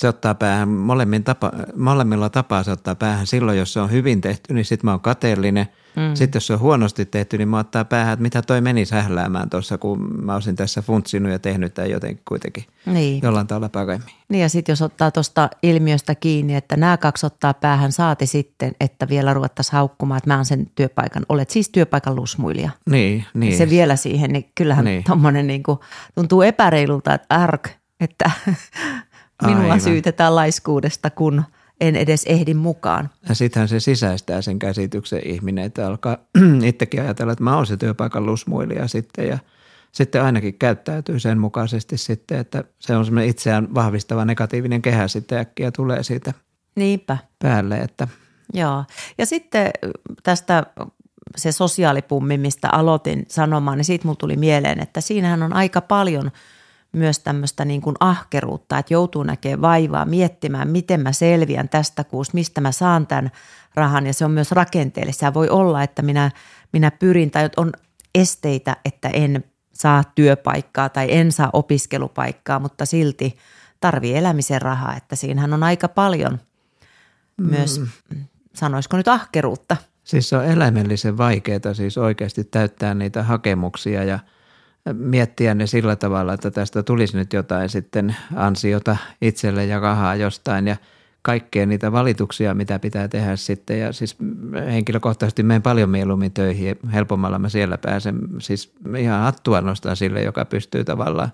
se 0.00 0.08
ottaa 0.08 0.34
päähän 0.34 0.68
molemmin 0.68 1.24
tapa, 1.24 1.52
molemmilla 1.76 2.30
tapaa 2.30 2.62
se 2.62 2.70
ottaa 2.70 2.94
päähän. 2.94 3.26
Silloin, 3.26 3.58
jos 3.58 3.72
se 3.72 3.80
on 3.80 3.90
hyvin 3.90 4.20
tehty, 4.20 4.54
niin 4.54 4.64
sitten 4.64 4.86
mä 4.86 4.90
oon 4.90 5.00
kateellinen. 5.00 5.66
Mm. 5.96 6.14
Sitten 6.14 6.36
jos 6.36 6.46
se 6.46 6.52
on 6.52 6.60
huonosti 6.60 7.04
tehty, 7.04 7.38
niin 7.38 7.48
mä 7.48 7.58
ottaa 7.58 7.84
päähän, 7.84 8.12
että 8.12 8.22
mitä 8.22 8.42
toi 8.42 8.60
meni 8.60 8.84
sähläämään 8.84 9.50
tuossa, 9.50 9.78
kun 9.78 10.24
mä 10.24 10.34
olisin 10.34 10.56
tässä 10.56 10.82
funtsinut 10.82 11.32
ja 11.32 11.38
tehnyt 11.38 11.74
tämän 11.74 11.90
jotenkin 11.90 12.22
kuitenkin 12.28 12.64
niin. 12.86 13.22
jollain 13.22 13.46
tavalla 13.46 13.68
paremmin. 13.68 14.08
Niin 14.28 14.42
ja 14.42 14.48
sitten 14.48 14.72
jos 14.72 14.82
ottaa 14.82 15.10
tuosta 15.10 15.50
ilmiöstä 15.62 16.14
kiinni, 16.14 16.54
että 16.54 16.76
nämä 16.76 16.96
kaksi 16.96 17.26
ottaa 17.26 17.54
päähän, 17.54 17.92
saati 17.92 18.26
sitten, 18.26 18.72
että 18.80 19.08
vielä 19.08 19.34
ruvettaisiin 19.34 19.72
haukkumaan, 19.72 20.18
että 20.18 20.30
mä 20.30 20.36
oon 20.36 20.44
sen 20.44 20.70
työpaikan, 20.74 21.26
olet 21.28 21.50
siis 21.50 21.68
työpaikan 21.68 22.16
lusmuilija. 22.16 22.70
Niin, 22.90 23.24
niin. 23.34 23.56
Se 23.58 23.70
vielä 23.70 23.96
siihen, 23.96 24.32
niin 24.32 24.50
kyllähän 24.54 24.84
niin. 24.84 25.04
tommonen 25.04 25.46
niin 25.46 25.62
kuin, 25.62 25.78
tuntuu 26.14 26.42
epäreilulta, 26.42 27.14
että 27.14 27.34
ark, 27.34 27.68
että 28.00 28.30
minua 29.46 29.62
Aivan. 29.62 29.80
syytetään 29.80 30.34
laiskuudesta, 30.34 31.10
kun 31.10 31.44
en 31.80 31.96
edes 31.96 32.24
ehdi 32.24 32.54
mukaan. 32.54 33.10
Ja 33.28 33.34
sittenhän 33.34 33.68
se 33.68 33.80
sisäistää 33.80 34.42
sen 34.42 34.58
käsityksen 34.58 35.20
ihminen, 35.24 35.64
että 35.64 35.86
alkaa 35.86 36.18
itsekin 36.64 37.02
ajatella, 37.02 37.32
että 37.32 37.44
mä 37.44 37.56
oon 37.56 37.66
se 37.66 37.76
työpaikan 37.76 38.26
lusmuilija 38.26 38.88
sitten 38.88 39.28
ja 39.28 39.38
sitten 39.92 40.22
ainakin 40.22 40.58
käyttäytyy 40.58 41.18
sen 41.18 41.38
mukaisesti 41.38 41.98
sitten, 41.98 42.38
että 42.38 42.64
se 42.78 42.96
on 42.96 43.04
semmoinen 43.04 43.30
itseään 43.30 43.74
vahvistava 43.74 44.24
negatiivinen 44.24 44.82
kehä 44.82 45.08
sitten 45.08 45.38
äkkiä 45.38 45.70
tulee 45.70 46.02
siitä 46.02 46.32
Niinpä. 46.76 47.18
päälle. 47.38 47.78
Että. 47.78 48.08
Joo. 48.54 48.84
Ja 49.18 49.26
sitten 49.26 49.70
tästä 50.22 50.66
se 51.36 51.52
sosiaalipummi, 51.52 52.38
mistä 52.38 52.68
aloitin 52.72 53.26
sanomaan, 53.28 53.78
niin 53.78 53.84
siitä 53.84 54.04
mulla 54.04 54.16
tuli 54.16 54.36
mieleen, 54.36 54.80
että 54.80 55.00
siinähän 55.00 55.42
on 55.42 55.52
aika 55.52 55.80
paljon– 55.80 56.30
myös 56.92 57.18
tämmöistä 57.18 57.64
niin 57.64 57.80
kuin 57.80 57.96
ahkeruutta, 58.00 58.78
että 58.78 58.94
joutuu 58.94 59.22
näkemään 59.22 59.60
vaivaa, 59.60 60.04
miettimään, 60.04 60.68
miten 60.68 61.00
mä 61.00 61.12
selviän 61.12 61.68
tästä 61.68 62.04
kuusta, 62.04 62.34
mistä 62.34 62.60
mä 62.60 62.72
saan 62.72 63.06
tämän 63.06 63.30
rahan 63.74 64.06
ja 64.06 64.12
se 64.12 64.24
on 64.24 64.30
myös 64.30 64.52
rakenteellista. 64.52 65.34
Voi 65.34 65.48
olla, 65.48 65.82
että 65.82 66.02
minä, 66.02 66.30
minä 66.72 66.90
pyrin 66.90 67.30
tai 67.30 67.50
on 67.56 67.72
esteitä, 68.14 68.76
että 68.84 69.08
en 69.08 69.44
saa 69.72 70.04
työpaikkaa 70.14 70.88
tai 70.88 71.06
en 71.10 71.32
saa 71.32 71.50
opiskelupaikkaa, 71.52 72.58
mutta 72.58 72.86
silti 72.86 73.36
tarvii 73.80 74.16
elämisen 74.16 74.62
rahaa, 74.62 74.96
että 74.96 75.16
siinähän 75.16 75.54
on 75.54 75.62
aika 75.62 75.88
paljon 75.88 76.40
myös, 77.40 77.80
mm. 77.80 78.24
sanoisiko 78.54 78.96
nyt 78.96 79.08
ahkeruutta. 79.08 79.76
Siis 80.04 80.28
se 80.28 80.36
on 80.36 80.44
eläimellisen 80.44 81.18
vaikeaa 81.18 81.74
siis 81.74 81.98
oikeasti 81.98 82.44
täyttää 82.44 82.94
niitä 82.94 83.22
hakemuksia 83.22 84.04
ja– 84.04 84.18
miettiä 84.92 85.54
ne 85.54 85.66
sillä 85.66 85.96
tavalla, 85.96 86.34
että 86.34 86.50
tästä 86.50 86.82
tulisi 86.82 87.16
nyt 87.16 87.32
jotain 87.32 87.68
sitten 87.68 88.16
ansiota 88.36 88.96
itselle 89.20 89.64
ja 89.64 89.80
rahaa 89.80 90.16
jostain 90.16 90.66
ja 90.66 90.76
kaikkea 91.22 91.66
niitä 91.66 91.92
valituksia, 91.92 92.54
mitä 92.54 92.78
pitää 92.78 93.08
tehdä 93.08 93.36
sitten. 93.36 93.80
Ja 93.80 93.92
siis 93.92 94.16
henkilökohtaisesti 94.66 95.42
menen 95.42 95.62
paljon 95.62 95.90
mieluummin 95.90 96.32
töihin, 96.32 96.78
helpommalla 96.92 97.38
mä 97.38 97.48
siellä 97.48 97.78
pääsen. 97.78 98.18
Siis 98.38 98.72
ihan 98.98 99.22
hattua 99.22 99.60
nostan 99.60 99.96
sille, 99.96 100.22
joka 100.22 100.44
pystyy 100.44 100.84
tavallaan 100.84 101.32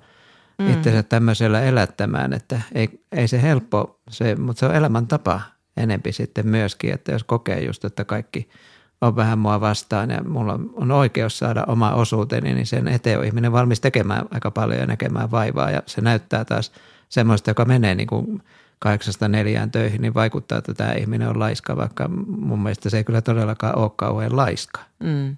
mm. 0.58 0.72
itsensä 0.72 1.02
tämmöisellä 1.02 1.62
elättämään, 1.62 2.32
että 2.32 2.60
ei, 2.74 3.04
ei 3.12 3.28
se 3.28 3.42
helppo, 3.42 4.00
se, 4.10 4.36
mutta 4.36 4.60
se 4.60 4.66
on 4.66 4.74
elämäntapa 4.74 5.40
enempi 5.76 6.12
sitten 6.12 6.48
myöskin, 6.48 6.92
että 6.94 7.12
jos 7.12 7.24
kokee 7.24 7.64
just, 7.64 7.84
että 7.84 8.04
kaikki– 8.04 8.48
on 9.00 9.16
vähän 9.16 9.38
mua 9.38 9.60
vastaan 9.60 10.10
ja 10.10 10.24
mulla 10.24 10.60
on 10.74 10.90
oikeus 10.90 11.38
saada 11.38 11.64
oma 11.68 11.94
osuuteni, 11.94 12.54
niin 12.54 12.66
sen 12.66 12.88
eteen 12.88 13.18
on 13.18 13.24
ihminen 13.24 13.52
valmis 13.52 13.80
tekemään 13.80 14.26
aika 14.30 14.50
paljon 14.50 14.80
ja 14.80 14.86
näkemään 14.86 15.30
vaivaa. 15.30 15.70
Ja 15.70 15.82
se 15.86 16.00
näyttää 16.00 16.44
taas 16.44 16.72
semmoista, 17.08 17.50
joka 17.50 17.64
menee 17.64 17.94
niin 17.94 18.06
kuin 18.06 18.42
kahdeksasta 18.78 19.28
neljään 19.28 19.70
töihin, 19.70 20.02
niin 20.02 20.14
vaikuttaa, 20.14 20.58
että 20.58 20.74
tämä 20.74 20.92
ihminen 20.92 21.28
on 21.28 21.38
laiska, 21.38 21.76
vaikka 21.76 22.08
mun 22.26 22.62
mielestä 22.62 22.90
se 22.90 22.96
ei 22.96 23.04
kyllä 23.04 23.20
todellakaan 23.20 23.78
ole 23.78 23.90
kauhean 23.96 24.36
laiska. 24.36 24.80
Mm. 25.00 25.36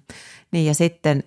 Niin 0.51 0.65
ja 0.65 0.73
sitten 0.73 1.23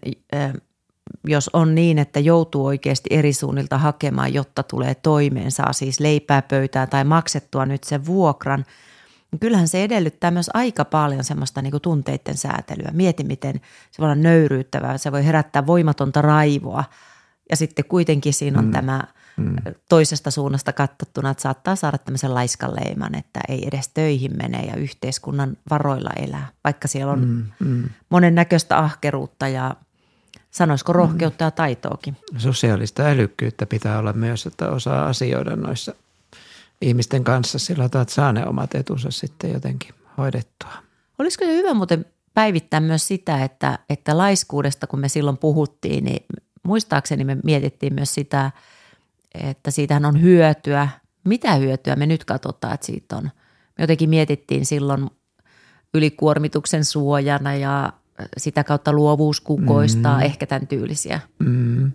jos 1.25 1.51
on 1.53 1.75
niin, 1.75 1.99
että 1.99 2.21
joutuu 2.21 2.67
oikeasti 2.67 3.09
eri 3.13 3.33
suunnilta 3.33 3.79
hakemaan, 3.79 4.35
jotta 4.35 4.63
tulee 4.63 4.95
toimeen, 4.95 5.51
saa 5.51 5.73
siis 5.73 6.01
leipää 6.01 6.43
pöytään 6.43 6.89
tai 6.89 7.05
maksettua 7.05 7.67
nyt 7.67 7.85
sen 7.85 8.07
vuokran– 8.07 8.65
niin 9.35 9.41
kyllähän 9.41 9.69
se 9.69 9.85
edellyttää 9.85 10.31
myös 10.31 10.51
aika 10.55 10.85
paljon 10.85 11.25
semmoista 11.25 11.63
niin 11.63 11.71
kuin 11.71 11.81
tunteiden 11.81 12.37
säätelyä. 12.37 12.91
Mieti, 12.93 13.25
miten 13.25 13.61
se 13.91 13.99
voi 13.99 14.07
olla 14.07 14.15
nöyryyttävää, 14.15 14.99
se 14.99 15.13
voi 15.13 15.27
herättää 15.27 15.67
voimatonta 15.67 16.23
raivoa 16.23 16.85
ja 17.51 17.57
sitten 17.57 17.85
kuitenkin 17.85 18.33
siinä 18.33 18.59
on 18.59 18.65
mm. 18.65 18.71
tämä 18.71 19.03
mm. 19.37 19.57
toisesta 19.89 20.31
suunnasta 20.31 20.73
katsottuna, 20.73 21.31
että 21.31 21.43
saattaa 21.43 21.77
saada 21.77 21.99
tämmöisen 21.99 22.35
laiskan 22.35 22.75
leiman, 22.75 23.15
että 23.15 23.41
ei 23.49 23.69
edes 23.69 23.89
töihin 23.89 24.37
mene 24.37 24.59
ja 24.59 24.77
yhteiskunnan 24.77 25.57
varoilla 25.71 26.11
elää, 26.17 26.49
vaikka 26.65 26.89
siellä 26.89 27.13
on 27.13 27.25
mm. 27.25 27.69
Mm. 27.69 27.85
monen 28.11 28.35
näköistä 28.35 28.79
ahkeruutta 28.79 29.49
ja 29.49 29.77
sanoisiko 30.51 30.93
mm. 30.93 30.97
rohkeutta 30.97 31.45
mm. 31.45 31.47
ja 31.47 31.51
taitoakin. 31.51 32.17
Sosiaalista 32.37 33.03
älykkyyttä 33.03 33.67
pitää 33.67 33.99
olla 33.99 34.13
myös, 34.13 34.47
että 34.47 34.69
osaa 34.69 35.07
asioida 35.07 35.57
noissa 35.57 35.95
ihmisten 36.81 37.25
kanssa 37.25 37.59
sillä 37.59 37.89
tavalla, 37.89 38.03
että 38.03 38.15
saa 38.15 38.33
ne 38.33 38.47
omat 38.47 38.75
etunsa 38.75 39.11
sitten 39.11 39.53
jotenkin 39.53 39.95
hoidettua. 40.19 40.73
Olisiko 41.19 41.45
se 41.45 41.57
hyvä 41.57 41.75
muuten 41.75 42.05
päivittää 42.35 42.81
myös 42.81 43.09
sitä, 43.09 43.45
että, 43.45 43.79
että 43.89 44.19
laiskuudesta 44.19 44.87
kun 44.87 45.01
me 45.01 45.09
silloin 45.09 45.39
puhuttiin, 45.39 46.05
niin 46.05 46.27
muistaakseni 46.63 47.25
me 47.25 47.37
mietittiin 47.45 47.95
myös 47.95 48.15
sitä, 48.15 48.51
että 49.35 49.71
siitähän 49.71 50.05
on 50.05 50.23
hyötyä. 50.23 50.89
Mitä 51.25 51.55
hyötyä 51.55 51.97
me 51.97 52.07
nyt 52.07 52.25
katsotaan, 52.25 52.75
että 52.75 52.87
siitä 52.87 53.17
on? 53.17 53.25
Me 53.79 53.83
jotenkin 53.83 54.11
mietittiin 54.11 54.67
silloin 54.67 55.11
ylikuormituksen 55.95 56.85
suojana 56.85 57.55
ja 57.55 57.93
sitä 58.37 58.65
kautta 58.65 58.93
luovuus 58.93 59.41
kukoistaa, 59.41 60.19
mm. 60.19 60.25
ehkä 60.25 60.47
tämän 60.47 60.67
tyylisiä. 60.67 61.21
Mm. 61.39 61.93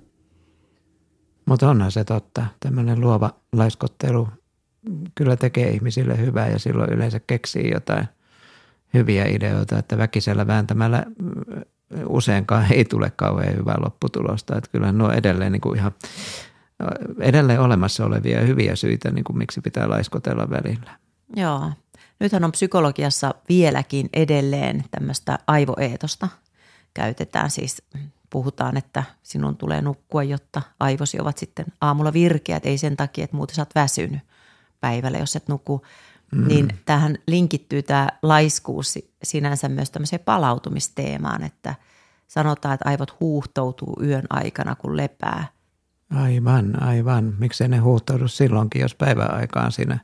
Mutta 1.45 1.69
onhan 1.69 1.91
se 1.91 2.03
totta, 2.03 2.45
tämmöinen 2.59 3.01
luova 3.01 3.35
laiskottelu 3.53 4.27
kyllä 5.15 5.35
tekee 5.35 5.69
ihmisille 5.69 6.17
hyvää 6.17 6.47
ja 6.49 6.59
silloin 6.59 6.93
yleensä 6.93 7.19
keksii 7.27 7.71
jotain 7.71 8.07
hyviä 8.93 9.25
ideoita, 9.25 9.79
että 9.79 9.97
väkisellä 9.97 10.47
vääntämällä 10.47 11.05
mm, 11.21 11.61
useinkaan 12.05 12.71
ei 12.73 12.85
tule 12.85 13.11
kauhean 13.15 13.55
hyvää 13.55 13.77
lopputulosta. 13.79 14.57
Että 14.57 14.69
kyllä 14.71 14.91
nuo 14.91 15.11
edelleen 15.11 15.51
niin 15.51 15.61
kuin 15.61 15.79
ihan 15.79 15.91
edelleen 17.19 17.59
olemassa 17.59 18.05
olevia 18.05 18.41
hyviä 18.41 18.75
syitä, 18.75 19.11
niin 19.11 19.23
kuin 19.23 19.37
miksi 19.37 19.61
pitää 19.61 19.89
laiskotella 19.89 20.49
välillä. 20.49 20.91
Joo. 21.35 21.71
Nythän 22.19 22.43
on 22.43 22.51
psykologiassa 22.51 23.35
vieläkin 23.49 24.09
edelleen 24.13 24.83
tämmöistä 24.91 25.39
aivoeetosta. 25.47 26.27
Käytetään 26.93 27.49
siis, 27.49 27.81
puhutaan, 28.29 28.77
että 28.77 29.03
sinun 29.23 29.57
tulee 29.57 29.81
nukkua, 29.81 30.23
jotta 30.23 30.61
aivosi 30.79 31.19
ovat 31.19 31.37
sitten 31.37 31.65
aamulla 31.81 32.13
virkeät, 32.13 32.65
ei 32.65 32.77
sen 32.77 32.97
takia, 32.97 33.23
että 33.23 33.35
muuten 33.35 33.55
sä 33.55 33.61
oot 33.61 33.75
väsynyt 33.75 34.19
päivällä, 34.81 35.17
jos 35.17 35.35
et 35.35 35.47
nuku. 35.47 35.85
Mm. 36.35 36.47
Niin 36.47 36.79
tähän 36.85 37.17
linkittyy 37.27 37.83
tämä 37.83 38.07
laiskuus 38.23 38.99
sinänsä 39.23 39.69
myös 39.69 39.91
tämmöiseen 39.91 40.21
palautumisteemaan, 40.25 41.43
että 41.43 41.75
sanotaan, 42.27 42.73
että 42.73 42.89
aivot 42.89 43.19
huuhtoutuu 43.19 43.97
yön 44.03 44.25
aikana, 44.29 44.75
kun 44.75 44.97
lepää. 44.97 45.47
Aivan, 46.15 46.83
aivan. 46.83 47.33
Miksei 47.39 47.67
ne 47.67 47.77
huuhtoudu 47.77 48.27
silloinkin, 48.27 48.81
jos 48.81 48.95
päiväaikaan 48.95 49.71
siinä 49.71 49.99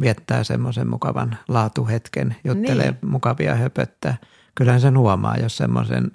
viettää 0.00 0.44
semmoisen 0.44 0.90
mukavan 0.90 1.38
laatuhetken, 1.48 2.36
juttelee 2.44 2.90
niin. 2.90 3.10
mukavia 3.10 3.54
höpöttää. 3.54 4.16
Kyllähän 4.54 4.80
sen 4.80 4.98
huomaa, 4.98 5.36
jos 5.36 5.56
semmoisen 5.56 6.10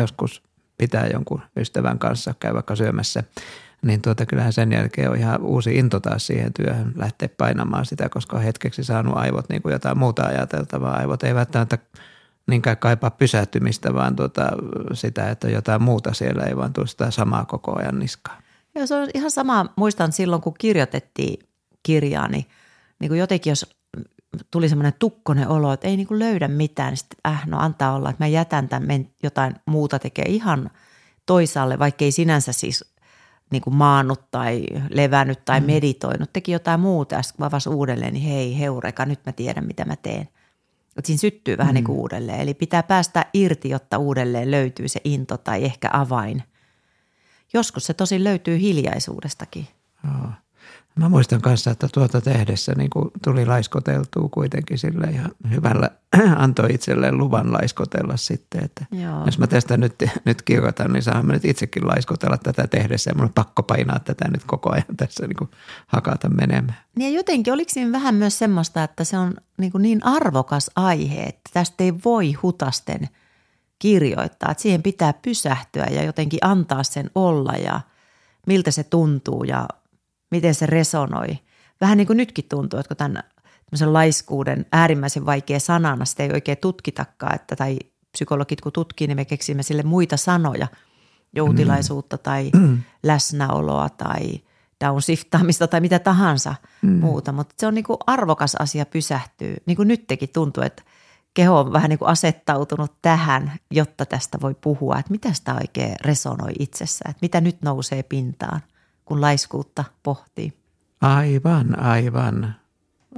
joskus 0.00 0.42
pitää 0.78 1.06
jonkun 1.06 1.42
ystävän 1.56 1.98
kanssa 1.98 2.34
käy 2.40 2.54
vaikka 2.54 2.76
syömässä 2.76 3.24
niin 3.84 4.02
tuota, 4.02 4.26
kyllähän 4.26 4.52
sen 4.52 4.72
jälkeen 4.72 5.10
on 5.10 5.16
ihan 5.16 5.42
uusi 5.42 5.76
into 5.76 6.00
taas 6.00 6.26
siihen 6.26 6.52
työhön 6.52 6.92
lähteä 6.96 7.28
painamaan 7.28 7.86
sitä, 7.86 8.08
koska 8.08 8.36
on 8.36 8.42
hetkeksi 8.42 8.84
saanut 8.84 9.16
aivot 9.16 9.48
niin 9.48 9.62
kuin 9.62 9.72
jotain 9.72 9.98
muuta 9.98 10.22
ajateltavaa. 10.22 10.96
Aivot 10.96 11.22
ei 11.22 11.34
välttämättä 11.34 11.78
niinkään 12.46 12.76
kaipaa 12.76 13.10
pysähtymistä, 13.10 13.94
vaan 13.94 14.16
tuota, 14.16 14.48
sitä, 14.92 15.30
että 15.30 15.50
jotain 15.50 15.82
muuta 15.82 16.14
siellä 16.14 16.42
ei 16.42 16.56
vaan 16.56 16.72
tule 16.72 16.86
sitä 16.86 17.10
samaa 17.10 17.44
koko 17.44 17.78
ajan 17.78 17.98
niskaa. 17.98 18.42
Joo, 18.74 18.86
se 18.86 18.94
on 18.94 19.08
ihan 19.14 19.30
sama. 19.30 19.66
Muistan 19.76 20.12
silloin, 20.12 20.42
kun 20.42 20.54
kirjoitettiin 20.58 21.48
kirjaa, 21.82 22.28
niin, 22.28 22.44
niin 23.00 23.08
kuin 23.08 23.18
jotenkin 23.18 23.50
jos 23.50 23.76
tuli 24.50 24.68
semmoinen 24.68 24.94
tukkonen 24.98 25.48
olo, 25.48 25.72
että 25.72 25.88
ei 25.88 25.96
niin 25.96 26.06
kuin 26.06 26.18
löydä 26.18 26.48
mitään, 26.48 26.90
niin 26.90 26.98
sitten 26.98 27.18
äh, 27.32 27.46
no 27.46 27.58
antaa 27.58 27.94
olla, 27.94 28.10
että 28.10 28.24
mä 28.24 28.28
jätän 28.28 28.68
tämän 28.68 29.08
jotain 29.22 29.54
muuta 29.66 29.98
tekee 29.98 30.24
ihan 30.28 30.70
toisaalle, 31.26 31.78
vaikka 31.78 32.04
ei 32.04 32.12
sinänsä 32.12 32.52
siis 32.52 32.93
niin 33.50 33.62
kuin 33.62 33.76
maannut 33.76 34.30
tai 34.30 34.66
levännyt 34.90 35.44
tai 35.44 35.60
mm. 35.60 35.66
meditoinut, 35.66 36.32
teki 36.32 36.52
jotain 36.52 36.80
muuta 36.80 37.14
ja 37.14 37.22
sitten 37.22 37.46
avasi 37.46 37.68
uudelleen, 37.68 38.14
niin 38.14 38.26
hei 38.26 38.58
heureka, 38.58 39.06
nyt 39.06 39.20
mä 39.26 39.32
tiedän 39.32 39.66
mitä 39.66 39.84
mä 39.84 39.96
teen. 39.96 40.28
Et 40.96 41.04
siinä 41.04 41.20
syttyy 41.20 41.58
vähän 41.58 41.72
mm. 41.72 41.74
niin 41.74 41.84
kuin 41.84 41.98
uudelleen. 41.98 42.40
Eli 42.40 42.54
pitää 42.54 42.82
päästä 42.82 43.26
irti, 43.32 43.68
jotta 43.68 43.98
uudelleen 43.98 44.50
löytyy 44.50 44.88
se 44.88 45.00
into 45.04 45.36
tai 45.36 45.64
ehkä 45.64 45.88
avain. 45.92 46.42
Joskus 47.52 47.86
se 47.86 47.94
tosi 47.94 48.24
löytyy 48.24 48.60
hiljaisuudestakin. 48.60 49.68
Joo. 50.04 50.30
Mä 50.98 51.08
muistan 51.08 51.40
kanssa, 51.40 51.70
että 51.70 51.88
tuota 51.94 52.20
tehdessä 52.20 52.72
niin 52.76 52.90
kuin 52.90 53.10
tuli 53.24 53.46
laiskoteltua 53.46 54.28
kuitenkin 54.28 54.78
sille 54.78 55.06
ihan 55.06 55.30
hyvällä, 55.50 55.90
antoi 56.36 56.74
itselleen 56.74 57.18
luvan 57.18 57.52
laiskotella 57.52 58.16
sitten. 58.16 58.64
Että 58.64 58.86
Joo. 58.92 59.24
Jos 59.26 59.38
mä 59.38 59.46
tästä 59.46 59.76
nyt, 59.76 59.94
nyt 60.24 60.42
kirjoitan, 60.42 60.92
niin 60.92 61.02
saan 61.02 61.26
mä 61.26 61.32
nyt 61.32 61.44
itsekin 61.44 61.86
laiskotella 61.86 62.38
tätä 62.38 62.66
tehdessä 62.66 63.10
ja 63.10 63.14
mun 63.14 63.24
on 63.24 63.32
pakko 63.34 63.62
painaa 63.62 63.98
tätä 63.98 64.28
nyt 64.28 64.42
koko 64.46 64.72
ajan 64.72 64.96
tässä 64.96 65.26
niin 65.26 65.36
kuin 65.36 65.50
hakata 65.86 66.28
menemään. 66.28 66.78
Niin 66.96 67.12
ja 67.12 67.18
jotenkin 67.18 67.52
oliko 67.52 67.70
siinä 67.72 67.92
vähän 67.92 68.14
myös 68.14 68.38
semmoista, 68.38 68.84
että 68.84 69.04
se 69.04 69.18
on 69.18 69.34
niin, 69.58 69.72
kuin 69.72 69.82
niin 69.82 70.06
arvokas 70.06 70.70
aihe, 70.76 71.22
että 71.22 71.50
tästä 71.52 71.84
ei 71.84 71.94
voi 72.04 72.32
hutasten 72.32 73.08
kirjoittaa. 73.78 74.50
Että 74.50 74.62
siihen 74.62 74.82
pitää 74.82 75.12
pysähtyä 75.12 75.86
ja 75.90 76.02
jotenkin 76.02 76.38
antaa 76.42 76.82
sen 76.82 77.10
olla 77.14 77.52
ja 77.52 77.80
miltä 78.46 78.70
se 78.70 78.84
tuntuu 78.84 79.44
ja 79.44 79.68
miten 80.34 80.54
se 80.54 80.66
resonoi. 80.66 81.38
Vähän 81.80 81.98
niin 81.98 82.06
kuin 82.06 82.16
nytkin 82.16 82.44
tuntuu, 82.48 82.80
että 82.80 82.88
kun 82.88 82.96
tämän 82.96 83.22
laiskuuden 83.86 84.66
äärimmäisen 84.72 85.26
vaikea 85.26 85.60
sanana, 85.60 86.04
sitä 86.04 86.22
ei 86.22 86.30
oikein 86.32 86.58
tutkitakaan, 86.58 87.34
että, 87.34 87.56
tai 87.56 87.78
psykologit 88.12 88.60
kun 88.60 88.72
tutkii, 88.72 89.06
niin 89.06 89.16
me 89.16 89.24
keksimme 89.24 89.62
sille 89.62 89.82
muita 89.82 90.16
sanoja, 90.16 90.66
joutilaisuutta 91.36 92.18
tai 92.18 92.50
mm. 92.54 92.78
läsnäoloa 93.02 93.88
tai 93.88 94.40
downsiftaamista 94.84 95.68
tai 95.68 95.80
mitä 95.80 95.98
tahansa 95.98 96.54
mm. 96.82 96.90
muuta. 96.90 97.32
Mutta 97.32 97.54
se 97.58 97.66
on 97.66 97.74
niin 97.74 97.84
kuin 97.84 97.98
arvokas 98.06 98.54
asia 98.54 98.86
pysähtyä. 98.86 99.54
Niin 99.66 99.76
kuin 99.76 99.88
nytkin 99.88 100.28
tuntuu, 100.32 100.62
että 100.62 100.82
keho 101.34 101.60
on 101.60 101.72
vähän 101.72 101.88
niin 101.88 101.98
kuin 101.98 102.08
asettautunut 102.08 102.92
tähän, 103.02 103.52
jotta 103.70 104.06
tästä 104.06 104.38
voi 104.40 104.54
puhua, 104.54 104.98
että 104.98 105.10
mitä 105.10 105.32
sitä 105.32 105.54
oikein 105.54 105.94
resonoi 106.00 106.52
itsessä, 106.58 107.04
että 107.08 107.18
mitä 107.22 107.40
nyt 107.40 107.62
nousee 107.62 108.02
pintaan– 108.02 108.60
kun 109.04 109.20
laiskuutta 109.20 109.84
pohtii. 110.02 110.52
Aivan, 111.00 111.78
aivan. 111.78 112.54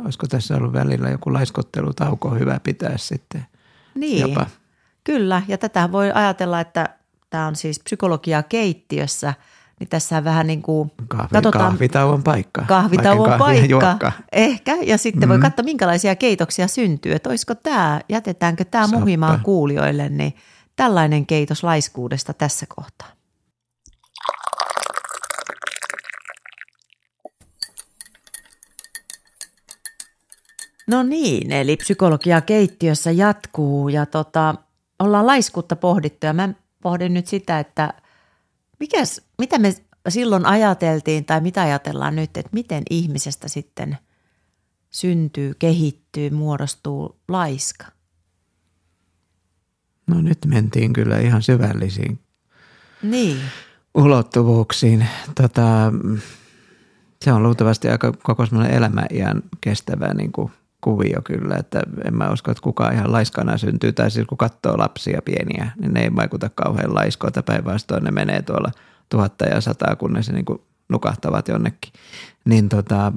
Olisiko 0.04 0.26
tässä 0.26 0.56
ollut 0.56 0.72
välillä 0.72 1.08
joku 1.08 1.32
laiskottelutauko 1.32 2.30
hyvä 2.30 2.60
pitää 2.62 2.98
sitten? 2.98 3.46
Niin, 3.94 4.20
jopa. 4.20 4.46
kyllä. 5.04 5.42
Ja 5.48 5.58
tätä 5.58 5.92
voi 5.92 6.12
ajatella, 6.14 6.60
että 6.60 6.88
tämä 7.30 7.46
on 7.46 7.56
siis 7.56 7.80
psykologia 7.80 8.42
keittiössä, 8.42 9.34
niin 9.80 9.88
tässä 9.88 10.24
vähän 10.24 10.46
niin 10.46 10.62
kuin 10.62 10.92
Kahvi, 11.08 11.28
katsotaan. 11.32 11.64
Kahvitauon 11.70 12.22
paikka. 12.22 12.64
Kahvitauon 12.68 13.38
paikka, 13.38 13.66
juokka. 13.66 14.12
ehkä. 14.32 14.76
Ja 14.82 14.98
sitten 14.98 15.20
mm-hmm. 15.20 15.42
voi 15.42 15.50
katsoa, 15.50 15.64
minkälaisia 15.64 16.16
keitoksia 16.16 16.68
syntyy. 16.68 17.12
Että 17.12 17.28
olisiko 17.28 17.54
tämä, 17.54 18.00
jätetäänkö 18.08 18.64
tämä 18.64 18.86
muhimaan 18.86 19.40
kuulijoille, 19.40 20.08
niin 20.08 20.34
tällainen 20.76 21.26
keitos 21.26 21.64
laiskuudesta 21.64 22.32
tässä 22.34 22.66
kohtaa. 22.68 23.08
No 30.86 31.02
niin, 31.02 31.52
eli 31.52 31.76
psykologia 31.76 32.40
keittiössä 32.40 33.10
jatkuu 33.10 33.88
ja 33.88 34.06
tota, 34.06 34.54
ollaan 34.98 35.26
laiskuutta 35.26 35.76
pohdittu 35.76 36.26
ja 36.26 36.32
mä 36.32 36.48
pohdin 36.82 37.14
nyt 37.14 37.26
sitä, 37.26 37.58
että 37.58 37.94
mikäs, 38.80 39.20
mitä 39.38 39.58
me 39.58 39.74
silloin 40.08 40.46
ajateltiin 40.46 41.24
tai 41.24 41.40
mitä 41.40 41.62
ajatellaan 41.62 42.16
nyt, 42.16 42.36
että 42.36 42.50
miten 42.52 42.82
ihmisestä 42.90 43.48
sitten 43.48 43.98
syntyy, 44.90 45.54
kehittyy, 45.58 46.30
muodostuu 46.30 47.16
laiska? 47.28 47.86
No 50.06 50.20
nyt 50.20 50.38
mentiin 50.46 50.92
kyllä 50.92 51.18
ihan 51.18 51.42
syvällisiin 51.42 52.18
niin. 53.02 53.38
ulottuvuuksiin. 53.94 55.06
Tota, 55.34 55.92
se 57.24 57.32
on 57.32 57.42
luultavasti 57.42 57.88
aika 57.88 58.12
koko 58.22 58.46
semmoinen 58.46 58.74
elämäiän 58.74 59.42
kestävä 59.60 60.14
niin 60.14 60.32
kuin– 60.32 60.52
kuvio 60.86 61.22
kyllä, 61.24 61.56
että 61.56 61.82
en 62.04 62.16
mä 62.16 62.30
usko, 62.30 62.50
että 62.50 62.62
kukaan 62.62 62.94
ihan 62.94 63.12
laiskana 63.12 63.58
syntyy, 63.58 63.92
tai 63.92 64.10
siis 64.10 64.26
kun 64.26 64.38
katsoo 64.38 64.78
lapsia 64.78 65.22
pieniä, 65.24 65.70
niin 65.80 65.94
ne 65.94 66.02
ei 66.02 66.16
vaikuta 66.16 66.50
kauhean 66.54 66.94
laiskoilta, 66.94 67.42
päinvastoin 67.42 68.04
ne 68.04 68.10
menee 68.10 68.42
tuolla 68.42 68.70
tuhatta 69.08 69.44
ja 69.44 69.60
sataa, 69.60 69.96
kun 69.96 70.12
ne 70.12 70.22
se 70.22 70.32
niin 70.32 70.44
kuin 70.44 70.60
nukahtavat 70.88 71.48
jonnekin. 71.48 71.92
Niin 72.44 72.68
tota, 72.68 73.12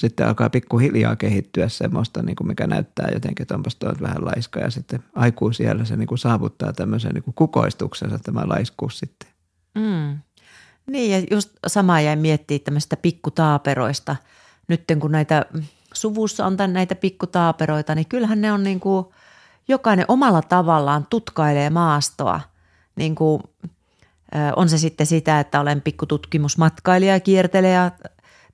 sitten 0.00 0.28
alkaa 0.28 0.50
pikkuhiljaa 0.50 1.16
kehittyä 1.16 1.68
semmoista, 1.68 2.22
niin 2.22 2.36
kuin 2.36 2.46
mikä 2.46 2.66
näyttää 2.66 3.08
jotenkin, 3.12 3.42
että 3.42 3.54
onpas 3.54 3.76
tuo 3.76 3.92
vähän 4.00 4.24
laiska, 4.24 4.60
ja 4.60 4.70
sitten 4.70 5.02
aikuisiellä 5.14 5.84
se 5.84 5.96
niin 5.96 6.08
kuin 6.08 6.18
saavuttaa 6.18 6.72
tämmöisen 6.72 7.12
niin 7.14 7.24
kuin 7.24 7.34
kukoistuksensa 7.34 8.18
tämä 8.18 8.42
laiskuus 8.46 8.98
sitten. 8.98 9.28
Mm. 9.74 10.18
Niin 10.86 11.10
ja 11.10 11.26
just 11.30 11.50
sama 11.66 12.00
jäi 12.00 12.16
miettiä 12.16 12.58
tämmöistä 12.58 12.96
pikkutaaperoista, 12.96 14.16
nyt 14.68 14.84
kun 15.00 15.12
näitä 15.12 15.46
suvussa 15.94 16.46
on 16.46 16.56
tämän, 16.56 16.72
näitä 16.72 16.94
pikkutaaperoita, 16.94 17.94
niin 17.94 18.06
kyllähän 18.08 18.40
ne 18.40 18.52
on 18.52 18.62
niin 18.62 18.80
kuin, 18.80 19.06
jokainen 19.68 20.04
omalla 20.08 20.42
tavallaan 20.42 21.06
tutkailee 21.10 21.70
maastoa. 21.70 22.40
Niin 22.96 23.14
kuin, 23.14 23.42
on 24.56 24.68
se 24.68 24.78
sitten 24.78 25.06
sitä, 25.06 25.40
että 25.40 25.60
olen 25.60 25.82
pikkututkimusmatkailija, 25.82 27.20
kiertelejä 27.20 27.90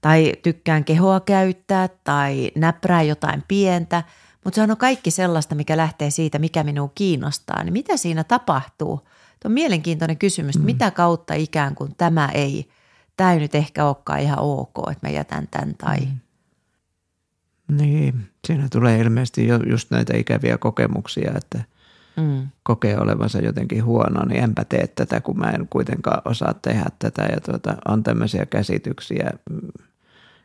tai 0.01 0.33
tykkään 0.42 0.85
kehoa 0.85 1.20
käyttää 1.20 1.88
tai 2.05 2.51
näprää 2.55 3.03
jotain 3.03 3.44
pientä, 3.49 4.03
mutta 4.44 4.55
se 4.55 4.72
on 4.72 4.77
kaikki 4.77 5.11
sellaista, 5.11 5.55
mikä 5.55 5.77
lähtee 5.77 6.11
siitä, 6.11 6.38
mikä 6.38 6.64
minua 6.64 6.90
kiinnostaa. 6.94 7.64
Niin 7.64 7.72
mitä 7.72 7.96
siinä 7.96 8.25
tapahtuu? 8.25 8.96
Tuo 8.96 9.49
on 9.49 9.53
mielenkiintoinen 9.53 10.18
kysymys, 10.18 10.59
mm. 10.59 10.64
mitä 10.64 10.90
kautta 10.90 11.35
ikään 11.35 11.75
kuin 11.75 11.94
tämä 11.96 12.29
ei, 12.35 12.68
tämä 13.16 13.33
ei 13.33 13.38
nyt 13.38 13.55
ehkä 13.55 13.85
olekaan 13.85 14.20
ihan 14.20 14.38
ok, 14.38 14.90
että 14.90 15.07
mä 15.07 15.12
jätän 15.12 15.49
tämän 15.49 15.75
tai 15.75 16.01
mm. 16.01 16.18
Niin, 17.68 18.29
siinä 18.46 18.68
tulee 18.72 19.00
ilmeisesti 19.00 19.46
jo 19.46 19.57
just 19.57 19.90
näitä 19.90 20.16
ikäviä 20.16 20.59
kokemuksia, 20.59 21.33
että 21.37 21.64
mm. 22.16 22.48
kokee 22.62 22.98
olevansa 22.98 23.38
jotenkin 23.38 23.85
huono, 23.85 24.24
niin 24.24 24.42
enpä 24.44 24.64
tee 24.64 24.87
tätä, 24.87 25.20
kun 25.20 25.38
mä 25.38 25.50
en 25.50 25.66
kuitenkaan 25.70 26.22
osaa 26.24 26.55
tehdä 26.55 26.87
tätä. 26.98 27.22
Ja 27.22 27.40
tuota, 27.40 27.76
on 27.88 28.02
tämmöisiä 28.02 28.46
käsityksiä, 28.46 29.31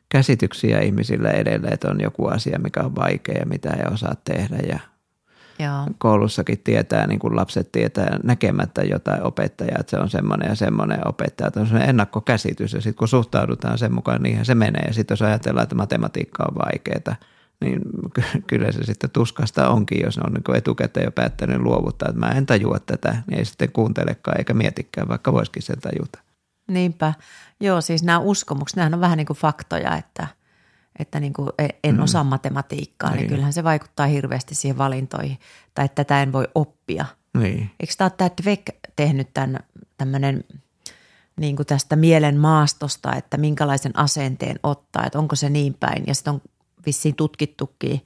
käsityksiä 0.09 0.79
ihmisillä 0.79 1.31
edelleen, 1.31 1.73
että 1.73 1.89
on 1.89 2.01
joku 2.01 2.27
asia, 2.27 2.59
mikä 2.59 2.83
on 2.83 2.95
vaikea 2.95 3.39
ja 3.39 3.45
mitä 3.45 3.69
ei 3.69 3.93
osaa 3.93 4.15
tehdä 4.23 4.57
ja 4.57 4.79
Joo. 5.63 5.87
koulussakin 5.97 6.61
tietää, 6.63 7.07
niin 7.07 7.19
kuin 7.19 7.35
lapset 7.35 7.71
tietää 7.71 8.19
näkemättä 8.23 8.83
jotain 8.83 9.23
opettajaa, 9.23 9.77
että 9.79 9.89
se 9.89 9.97
on 9.97 10.09
semmoinen 10.09 10.49
ja 10.49 10.55
semmoinen 10.55 11.07
opettaja. 11.07 11.47
Että 11.47 11.59
on 11.59 11.65
semmoinen 11.65 11.89
ennakkokäsitys 11.89 12.73
ja 12.73 12.81
sitten 12.81 12.97
kun 12.97 13.07
suhtaudutaan 13.07 13.77
sen 13.77 13.93
mukaan, 13.93 14.23
niin 14.23 14.45
se 14.45 14.55
menee. 14.55 14.83
Ja 14.87 14.93
sitten 14.93 15.13
jos 15.15 15.21
ajatellaan, 15.21 15.63
että 15.63 15.75
matematiikka 15.75 16.43
on 16.43 16.55
vaikeaa, 16.55 17.15
niin 17.61 17.81
kyllä 18.47 18.71
se 18.71 18.83
sitten 18.83 19.09
tuskasta 19.09 19.69
onkin, 19.69 20.01
jos 20.03 20.17
on 20.17 20.33
niin 20.33 20.57
etukäteen 20.57 21.03
jo 21.03 21.11
päättänyt 21.11 21.61
luovuttaa, 21.61 22.09
että 22.09 22.19
mä 22.19 22.31
en 22.31 22.45
tajua 22.45 22.79
tätä, 22.79 23.23
niin 23.27 23.39
ei 23.39 23.45
sitten 23.45 23.71
kuuntelekaan 23.71 24.37
eikä 24.37 24.53
mietikään, 24.53 25.07
vaikka 25.07 25.33
voisikin 25.33 25.61
sen 25.61 25.79
tajuta. 25.81 26.19
Niinpä. 26.67 27.13
Joo, 27.59 27.81
siis 27.81 28.03
nämä 28.03 28.19
uskomukset, 28.19 28.77
nämä 28.77 28.95
on 28.95 29.01
vähän 29.01 29.17
niin 29.17 29.27
kuin 29.27 29.37
faktoja, 29.37 29.97
että– 29.97 30.27
että 30.99 31.19
niin 31.19 31.33
kuin 31.33 31.49
e- 31.59 31.67
en 31.83 31.95
mm. 31.95 32.03
osaa 32.03 32.23
matematiikkaa, 32.23 33.09
niin. 33.09 33.17
niin 33.17 33.29
kyllähän 33.29 33.53
se 33.53 33.63
vaikuttaa 33.63 34.07
hirveästi 34.07 34.55
siihen 34.55 34.77
valintoihin. 34.77 35.39
Tai 35.75 35.85
että 35.85 36.03
tätä 36.03 36.21
en 36.21 36.33
voi 36.33 36.47
oppia. 36.55 37.05
Niin. 37.37 37.71
Eikö 37.79 37.93
tämä 37.97 38.09
tämä 38.09 38.29
Dweck 38.43 38.67
tehnyt 38.95 39.33
tämän 39.33 39.59
tämmöinen 39.97 40.43
niin 41.35 41.55
kuin 41.55 41.65
tästä 41.65 41.95
mielen 41.95 42.37
maastosta, 42.37 43.15
että 43.15 43.37
minkälaisen 43.37 43.97
asenteen 43.97 44.59
ottaa, 44.63 45.05
että 45.05 45.19
onko 45.19 45.35
se 45.35 45.49
niin 45.49 45.73
päin. 45.73 46.03
Ja 46.07 46.15
sitten 46.15 46.33
on 46.33 46.41
vissiin 46.85 47.15
tutkittukin 47.15 48.05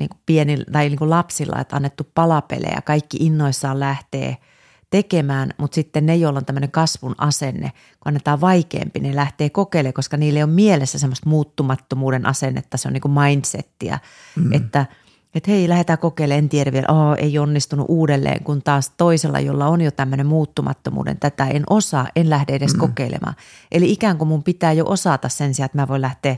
niin 0.00 0.08
kuin 0.08 0.20
pienillä, 0.26 0.64
tai 0.72 0.88
niin 0.88 0.98
kuin 0.98 1.10
lapsilla, 1.10 1.60
että 1.60 1.76
annettu 1.76 2.08
palapelejä, 2.14 2.82
kaikki 2.84 3.16
innoissaan 3.20 3.80
lähtee– 3.80 4.36
tekemään, 4.92 5.50
mutta 5.58 5.74
sitten 5.74 6.06
ne, 6.06 6.16
joilla 6.16 6.38
on 6.38 6.44
tämmöinen 6.44 6.70
kasvun 6.70 7.14
asenne, 7.18 7.70
kun 7.70 8.08
annetaan 8.08 8.40
vaikeampi, 8.40 9.00
ne 9.00 9.14
lähtee 9.14 9.50
kokeilemaan, 9.50 9.94
koska 9.94 10.16
niille 10.16 10.44
on 10.44 10.50
mielessä 10.50 10.98
semmoista 10.98 11.28
muuttumattomuuden 11.28 12.26
asennetta, 12.26 12.76
se 12.76 12.88
on 12.88 12.92
niin 12.92 13.00
kuin 13.00 13.12
mindsettiä, 13.12 13.98
mm. 14.36 14.52
että 14.52 14.86
että 15.34 15.50
hei, 15.50 15.68
lähdetään 15.68 15.98
kokeilemaan, 15.98 16.38
en 16.38 16.48
tiedä 16.48 16.72
vielä, 16.72 16.86
oh, 16.88 17.14
ei 17.18 17.38
onnistunut 17.38 17.86
uudelleen, 17.88 18.44
kun 18.44 18.62
taas 18.62 18.92
toisella, 18.96 19.40
jolla 19.40 19.66
on 19.66 19.80
jo 19.80 19.90
tämmöinen 19.90 20.26
muuttumattomuuden, 20.26 21.18
tätä 21.18 21.46
en 21.46 21.62
osaa, 21.70 22.06
en 22.16 22.30
lähde 22.30 22.52
edes 22.52 22.74
mm. 22.74 22.80
kokeilemaan. 22.80 23.34
Eli 23.72 23.92
ikään 23.92 24.18
kuin 24.18 24.28
mun 24.28 24.42
pitää 24.42 24.72
jo 24.72 24.84
osata 24.86 25.28
sen 25.28 25.54
sijaan, 25.54 25.66
että 25.66 25.78
mä 25.78 25.88
voin 25.88 26.02
lähteä 26.02 26.36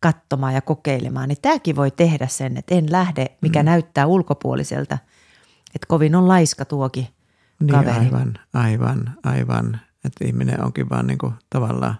katsomaan 0.00 0.54
ja 0.54 0.60
kokeilemaan, 0.60 1.28
niin 1.28 1.38
tämäkin 1.42 1.76
voi 1.76 1.90
tehdä 1.90 2.26
sen, 2.26 2.56
että 2.56 2.74
en 2.74 2.92
lähde, 2.92 3.26
mikä 3.40 3.62
mm. 3.62 3.66
näyttää 3.66 4.06
ulkopuoliselta, 4.06 4.98
että 5.74 5.86
kovin 5.88 6.14
on 6.14 6.28
laiska 6.28 6.64
tuokin– 6.64 7.06
niin, 7.60 7.70
kaveri. 7.70 7.98
aivan, 7.98 8.38
aivan, 8.54 9.18
aivan. 9.24 9.80
Että 10.04 10.24
ihminen 10.24 10.64
onkin 10.64 10.90
vaan 10.90 11.06
niin 11.06 11.18
kuin 11.18 11.34
tavallaan 11.50 11.94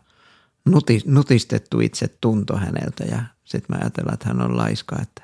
nuti, 0.64 1.02
nutistettu 1.06 1.80
itse 1.80 2.08
tunto 2.20 2.56
häneltä 2.56 3.04
ja 3.04 3.22
sitten 3.44 3.76
mä 3.76 3.80
ajatellaan, 3.82 4.14
että 4.14 4.28
hän 4.28 4.42
on 4.42 4.56
laiska, 4.56 4.96
että 5.02 5.22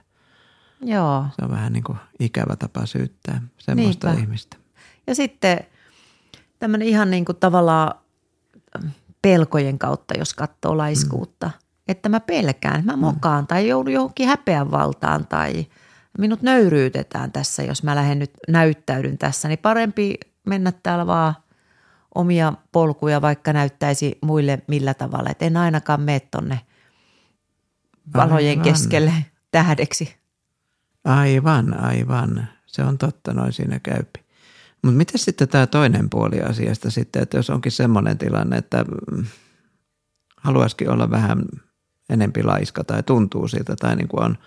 Joo. 0.80 1.26
se 1.36 1.44
on 1.44 1.50
vähän 1.50 1.72
niin 1.72 1.84
kuin 1.84 1.98
ikävä 2.20 2.56
tapa 2.56 2.86
syyttää 2.86 3.42
semmoista 3.58 4.06
Niinpä. 4.06 4.22
ihmistä. 4.22 4.56
Ja 5.06 5.14
sitten 5.14 5.58
tämmöinen 6.58 6.88
ihan 6.88 7.10
niin 7.10 7.24
kuin 7.24 7.36
tavallaan 7.36 7.94
pelkojen 9.22 9.78
kautta, 9.78 10.18
jos 10.18 10.34
katsoo 10.34 10.76
laiskuutta. 10.76 11.46
Mm. 11.46 11.66
Että 11.88 12.08
mä 12.08 12.20
pelkään, 12.20 12.84
mä 12.84 12.96
mokaan 12.96 13.44
mm. 13.44 13.46
tai 13.46 13.68
joudun 13.68 13.92
johonkin 13.92 14.28
häpeän 14.28 14.70
valtaan 14.70 15.26
tai 15.26 15.66
minut 16.18 16.42
nöyryytetään 16.42 17.32
tässä, 17.32 17.62
jos 17.62 17.82
mä 17.82 17.94
lähden 17.94 18.18
nyt 18.18 18.30
näyttäydyn 18.48 19.18
tässä. 19.18 19.48
Niin 19.48 19.58
parempi 19.58 20.14
mennä 20.46 20.72
täällä 20.72 21.06
vaan 21.06 21.34
omia 22.14 22.52
polkuja, 22.72 23.22
vaikka 23.22 23.52
näyttäisi 23.52 24.18
muille 24.22 24.62
millä 24.68 24.94
tavalla. 24.94 25.30
Että 25.30 25.44
en 25.44 25.56
ainakaan 25.56 26.00
mene 26.00 26.20
tonne 26.20 26.60
valojen 28.14 28.50
aivan. 28.50 28.64
keskelle 28.64 29.12
tähdeksi. 29.50 30.16
Aivan, 31.04 31.80
aivan. 31.80 32.48
Se 32.66 32.82
on 32.82 32.98
totta, 32.98 33.32
noin 33.32 33.52
siinä 33.52 33.78
käypi. 33.78 34.26
Mutta 34.82 34.96
miten 34.96 35.18
sitten 35.18 35.48
tämä 35.48 35.66
toinen 35.66 36.10
puoli 36.10 36.40
asiasta 36.40 36.90
sitten, 36.90 37.22
että 37.22 37.36
jos 37.36 37.50
onkin 37.50 37.72
semmoinen 37.72 38.18
tilanne, 38.18 38.56
että 38.56 38.84
haluaisikin 40.36 40.90
olla 40.90 41.10
vähän 41.10 41.44
enempi 42.08 42.42
laiska 42.42 42.84
tai 42.84 43.02
tuntuu 43.02 43.48
siltä 43.48 43.76
tai 43.76 43.96
niin 43.96 44.08
kuin 44.08 44.24
on 44.24 44.38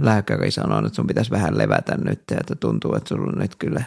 lääkäri 0.00 0.50
sanonut, 0.50 0.86
että 0.86 0.96
sun 0.96 1.06
pitäisi 1.06 1.30
vähän 1.30 1.58
levätä 1.58 1.96
nyt 1.96 2.22
ja 2.30 2.36
että 2.40 2.54
tuntuu, 2.54 2.94
että 2.94 3.08
sulla 3.08 3.32
on 3.32 3.38
nyt 3.38 3.56
kyllä 3.56 3.84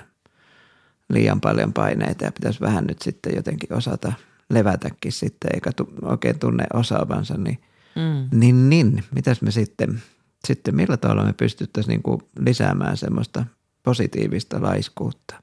liian 1.10 1.42
paljon 1.42 1.74
paineita 1.74 2.26
ja 2.26 2.32
pitäisi 2.32 2.62
vähän 2.62 2.86
nyt 2.86 3.02
sitten 3.02 3.36
jotenkin 3.36 3.74
osata 3.74 4.14
levätäkin 4.50 5.12
sitten 5.12 5.52
eikä 5.54 5.72
tu, 5.72 5.90
oikein 6.02 6.40
tunne 6.40 6.66
osaavansa, 6.74 7.38
niin, 7.38 7.60
mm. 7.96 8.40
niin, 8.40 8.70
niin 8.70 9.04
mitäs 9.16 9.42
me 9.42 9.52
sitten, 9.52 10.02
sitten 10.48 10.76
millä 10.76 10.98
tavalla 10.98 11.24
me 11.24 11.34
pystyttäisiin 11.34 11.92
niin 11.92 12.04
kuin 12.04 12.22
lisäämään 12.40 12.98
semmoista 12.98 13.46
positiivista 13.84 14.62
laiskuutta? 14.62 15.36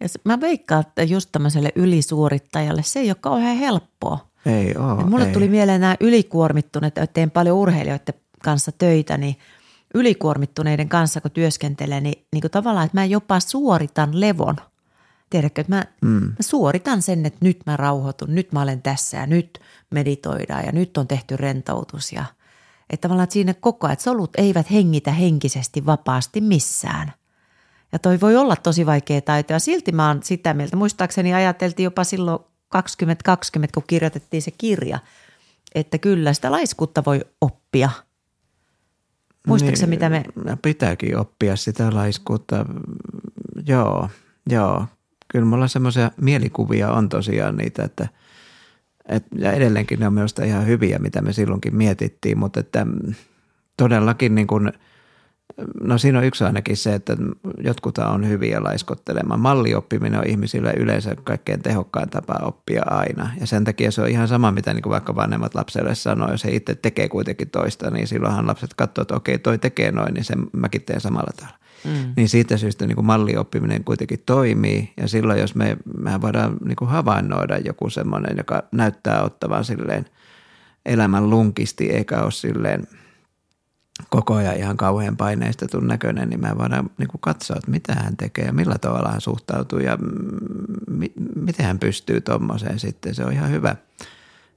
Ja 0.00 0.08
mä 0.24 0.40
veikkaan, 0.40 0.80
että 0.80 1.02
just 1.02 1.28
tämmöiselle 1.32 1.72
ylisuorittajalle 1.74 2.82
se 2.82 3.00
ei 3.00 3.10
ole 3.10 3.16
kauhean 3.20 3.56
helppoa. 3.56 4.30
Ei 4.46 4.76
ole, 4.76 5.00
ja 5.00 5.06
mulle 5.06 5.26
ei. 5.26 5.32
tuli 5.32 5.48
mieleen 5.48 5.80
nämä 5.80 5.96
ylikuormittuneet, 6.00 6.98
että 6.98 7.14
teen 7.14 7.30
paljon 7.30 7.56
urheilijoiden 7.56 8.14
kanssa 8.42 8.72
töitä, 8.72 9.16
niin 9.16 9.36
ylikuormittuneiden 9.94 10.88
kanssa 10.88 11.20
kun 11.20 11.30
työskentelen, 11.30 12.02
niin, 12.02 12.26
niin 12.32 12.40
kuin 12.40 12.50
tavallaan, 12.50 12.86
että 12.86 12.98
mä 12.98 13.04
jopa 13.04 13.40
suoritan 13.40 14.20
levon– 14.20 14.56
Tiedätkö, 15.30 15.60
että 15.60 15.74
mä, 15.74 15.84
mm. 16.00 16.22
mä 16.22 16.36
suoritan 16.40 17.02
sen, 17.02 17.26
että 17.26 17.38
nyt 17.42 17.58
mä 17.66 17.76
rauhoitun, 17.76 18.34
nyt 18.34 18.52
mä 18.52 18.62
olen 18.62 18.82
tässä 18.82 19.16
ja 19.16 19.26
nyt 19.26 19.60
meditoidaan 19.90 20.64
ja 20.66 20.72
nyt 20.72 20.96
on 20.96 21.08
tehty 21.08 21.36
rentoutus. 21.36 22.12
Ja, 22.12 22.24
että 22.90 23.02
tavallaan 23.02 23.24
että 23.24 23.32
siinä 23.32 23.54
koko 23.54 23.86
ajan, 23.86 23.92
että 23.92 24.02
solut 24.02 24.30
eivät 24.36 24.70
hengitä 24.70 25.10
henkisesti 25.10 25.86
vapaasti 25.86 26.40
missään. 26.40 27.12
Ja 27.92 27.98
toi 27.98 28.20
voi 28.20 28.36
olla 28.36 28.56
tosi 28.56 28.86
vaikea 28.86 29.20
taito 29.20 29.52
ja 29.52 29.58
silti 29.58 29.92
mä 29.92 30.08
oon 30.08 30.22
sitä 30.22 30.54
mieltä. 30.54 30.76
Muistaakseni 30.76 31.34
ajateltiin 31.34 31.84
jopa 31.84 32.04
silloin 32.04 32.38
2020, 32.68 33.74
kun 33.74 33.84
kirjoitettiin 33.86 34.42
se 34.42 34.50
kirja, 34.50 34.98
että 35.74 35.98
kyllä 35.98 36.32
sitä 36.32 36.50
laiskuutta 36.50 37.04
voi 37.04 37.20
oppia. 37.40 37.90
Muistatko 39.46 39.80
niin, 39.80 39.90
mitä 39.90 40.08
me... 40.08 40.24
Pitääkin 40.62 41.16
oppia 41.16 41.56
sitä 41.56 41.94
laiskuutta. 41.94 42.66
Joo, 43.66 44.10
joo 44.50 44.86
kyllä 45.28 45.44
mulla 45.44 45.68
semmoisia 45.68 46.10
mielikuvia 46.20 46.92
on 46.92 47.08
tosiaan 47.08 47.56
niitä, 47.56 47.84
että 47.84 48.08
et, 49.08 49.24
ja 49.38 49.52
edelleenkin 49.52 50.00
ne 50.00 50.06
on 50.06 50.12
minusta 50.12 50.44
ihan 50.44 50.66
hyviä, 50.66 50.98
mitä 50.98 51.22
me 51.22 51.32
silloinkin 51.32 51.76
mietittiin, 51.76 52.38
mutta 52.38 52.60
että 52.60 52.86
todellakin 53.76 54.34
niin 54.34 54.46
kuin, 54.46 54.72
no 55.80 55.98
siinä 55.98 56.18
on 56.18 56.24
yksi 56.24 56.44
ainakin 56.44 56.76
se, 56.76 56.94
että 56.94 57.16
jotkut 57.58 57.98
on 57.98 58.28
hyviä 58.28 58.62
laiskottelemaan. 58.62 59.40
Mallioppiminen 59.40 60.20
on 60.20 60.26
ihmisille 60.26 60.72
yleensä 60.76 61.16
kaikkein 61.24 61.62
tehokkain 61.62 62.10
tapa 62.10 62.38
oppia 62.42 62.82
aina. 62.86 63.30
Ja 63.40 63.46
sen 63.46 63.64
takia 63.64 63.90
se 63.90 64.02
on 64.02 64.08
ihan 64.08 64.28
sama, 64.28 64.52
mitä 64.52 64.74
niin 64.74 64.82
kuin 64.82 64.90
vaikka 64.90 65.14
vanhemmat 65.14 65.54
lapselle 65.54 65.94
sanoo. 65.94 66.30
Jos 66.30 66.44
he 66.44 66.50
itse 66.50 66.74
tekee 66.74 67.08
kuitenkin 67.08 67.50
toista, 67.50 67.90
niin 67.90 68.06
silloinhan 68.06 68.46
lapset 68.46 68.74
katsoo, 68.74 69.02
että 69.02 69.16
okei, 69.16 69.38
toi 69.38 69.58
tekee 69.58 69.92
noin, 69.92 70.14
niin 70.14 70.24
sen 70.24 70.38
mäkin 70.52 70.82
teen 70.82 71.00
samalla 71.00 71.32
tavalla. 71.36 71.58
Mm. 71.84 72.12
Niin 72.16 72.28
siitä 72.28 72.56
syystä 72.56 72.86
niin 72.86 72.96
kuin 72.96 73.06
mallioppiminen 73.06 73.84
kuitenkin 73.84 74.22
toimii 74.26 74.92
ja 74.96 75.08
silloin 75.08 75.40
jos 75.40 75.54
me, 75.54 75.76
mehän 75.98 76.20
voidaan 76.20 76.56
niin 76.64 76.76
kuin 76.76 76.90
havainnoida 76.90 77.58
joku 77.58 77.90
semmoinen, 77.90 78.36
joka 78.36 78.62
näyttää 78.72 79.22
ottavan 79.22 79.64
silleen 79.64 80.06
elämän 80.86 81.30
lunkisti 81.30 81.90
eikä 81.90 82.22
ole 82.22 82.30
silleen 82.30 82.86
koko 84.10 84.34
ajan 84.34 84.56
ihan 84.56 84.76
kauhean 84.76 85.16
paineistetun 85.16 85.86
näköinen, 85.86 86.28
niin 86.28 86.40
me 86.40 86.58
voidaan 86.58 86.90
niin 86.98 87.08
kuin 87.08 87.20
katsoa, 87.20 87.56
että 87.56 87.70
mitä 87.70 87.94
hän 87.94 88.16
tekee 88.16 88.44
ja 88.44 88.52
millä 88.52 88.78
tavalla 88.78 89.10
hän 89.10 89.20
suhtautuu 89.20 89.78
ja 89.78 89.98
mi- 90.90 91.12
miten 91.34 91.66
hän 91.66 91.78
pystyy 91.78 92.20
tuommoiseen 92.20 92.78
sitten. 92.78 93.14
Se 93.14 93.24
on 93.24 93.32
ihan 93.32 93.50
hyvä, 93.50 93.76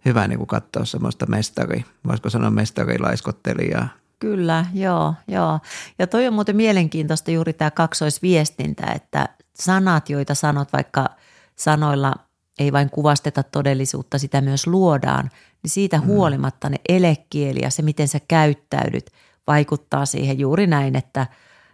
hyvä 0.05 0.27
niin 0.27 0.37
kuin 0.37 0.47
katsoa 0.47 0.85
semmoista 0.85 1.25
mestari, 1.25 1.85
voisiko 2.07 2.29
sanoa 2.29 2.49
mestarilaiskottelijaa 2.49 3.89
Kyllä, 4.19 4.65
joo, 4.73 5.13
joo. 5.27 5.59
Ja 5.99 6.07
toi 6.07 6.27
on 6.27 6.33
muuten 6.33 6.55
mielenkiintoista 6.55 7.31
juuri 7.31 7.53
tämä 7.53 7.71
kaksoisviestintä, 7.71 8.85
että 8.95 9.29
sanat, 9.53 10.09
joita 10.09 10.35
sanot, 10.35 10.73
vaikka 10.73 11.09
sanoilla 11.55 12.15
ei 12.59 12.71
vain 12.71 12.89
kuvasteta 12.89 13.43
todellisuutta, 13.43 14.17
sitä 14.17 14.41
myös 14.41 14.67
luodaan, 14.67 15.29
niin 15.63 15.71
siitä 15.71 15.97
mm. 15.97 16.05
huolimatta 16.05 16.69
ne 16.69 16.77
elekieli 16.89 17.59
ja 17.61 17.69
se, 17.69 17.81
miten 17.81 18.07
sä 18.07 18.19
käyttäydyt, 18.27 19.11
vaikuttaa 19.49 20.05
siihen 20.05 20.39
juuri 20.39 20.67
näin, 20.67 20.95
että 20.95 21.27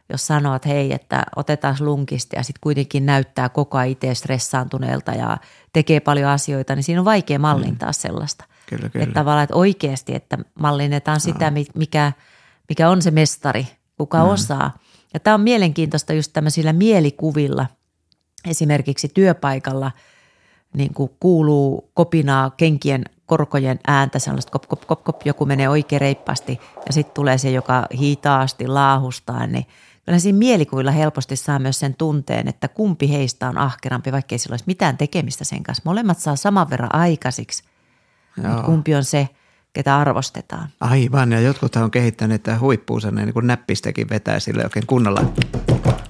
jos 0.10 0.28
sanoo, 0.28 0.60
hei, 0.66 0.94
että 0.94 1.24
otetaan 1.36 1.76
lunkisti 1.80 2.36
ja 2.36 2.44
sitten 2.44 2.62
kuitenkin 2.62 3.06
näyttää 3.06 3.50
koko 3.50 3.78
ajan 3.78 3.92
itse 3.92 4.16
stressaantuneelta 4.16 5.12
ja 5.12 5.38
tekee 5.74 6.00
paljon 6.00 6.30
asioita, 6.30 6.76
niin 6.76 6.84
siinä 6.84 7.02
on 7.02 7.06
vaikea 7.06 7.40
mallintaa 7.40 7.90
mm. 7.90 7.94
sellaista. 7.94 8.46
Kyllä, 8.70 8.90
kyllä. 8.90 9.04
Että 9.04 9.14
tavallaan, 9.14 9.44
että 9.44 9.56
oikeasti, 9.56 10.16
että 10.16 10.38
mallinnetaan 10.60 11.20
sitä, 11.20 11.52
no. 11.52 11.58
mikä– 11.76 12.12
mikä 12.70 12.90
on 12.90 13.02
se 13.02 13.12
mestari, 13.12 13.68
kuka 13.98 14.24
mm. 14.24 14.30
osaa. 14.30 14.78
Ja 15.14 15.20
tämä 15.20 15.34
on 15.34 15.42
mielenkiintoista 15.42 16.14
just 16.14 16.34
tämmöisillä 16.34 16.74
mielikuvilla. 16.74 17.68
Esimerkiksi 18.48 19.08
työpaikalla 19.14 19.92
niin 20.76 20.94
kuin 20.94 21.12
kuuluu 21.20 21.90
kopinaa 21.94 22.50
kenkien 22.50 23.06
korkojen 23.26 23.80
ääntä, 23.88 24.20
sellaista 24.20 24.52
kop, 24.52 24.68
kop, 24.68 24.82
kop, 24.88 25.04
kop, 25.04 25.22
joku 25.26 25.46
menee 25.46 25.70
oikein 25.70 26.02
reippaasti 26.02 26.60
ja 26.88 26.94
sitten 26.94 27.14
tulee 27.14 27.38
se, 27.38 27.52
joka 27.52 27.86
hitaasti 28.00 28.68
laahustaa, 28.68 29.48
niin 29.48 29.66
kyllä 30.06 30.20
siinä 30.20 30.38
mielikuvilla 30.38 30.92
helposti 30.92 31.36
saa 31.36 31.60
myös 31.60 31.80
sen 31.80 31.96
tunteen, 31.96 32.48
että 32.48 32.68
kumpi 32.68 33.10
heistä 33.10 33.50
on 33.50 33.58
ahkerampi, 33.58 34.12
vaikkei 34.12 34.38
sillä 34.38 34.54
olisi 34.54 34.66
mitään 34.68 34.98
tekemistä 34.98 35.44
sen 35.44 35.64
kanssa. 35.64 35.82
Molemmat 35.86 36.20
saa 36.20 36.36
saman 36.36 36.70
verran 36.70 36.96
aikaisiksi, 36.96 37.64
mutta 38.38 38.64
kumpi 38.64 38.96
on 38.96 39.04
se– 39.04 39.30
ketä 39.76 39.98
arvostetaan. 39.98 40.70
Aivan, 40.80 41.32
ja 41.32 41.40
jotkut 41.40 41.76
on 41.76 41.92
kehittäneet 41.92 42.44
tämä 42.44 42.60
huippuunsa, 42.60 43.12
niin 43.12 43.34
kuin 43.34 43.48
näppistäkin 43.48 44.10
vetää 44.10 44.40
sille 44.40 44.64
oikein 44.64 44.88
kunnolla. 44.88 45.22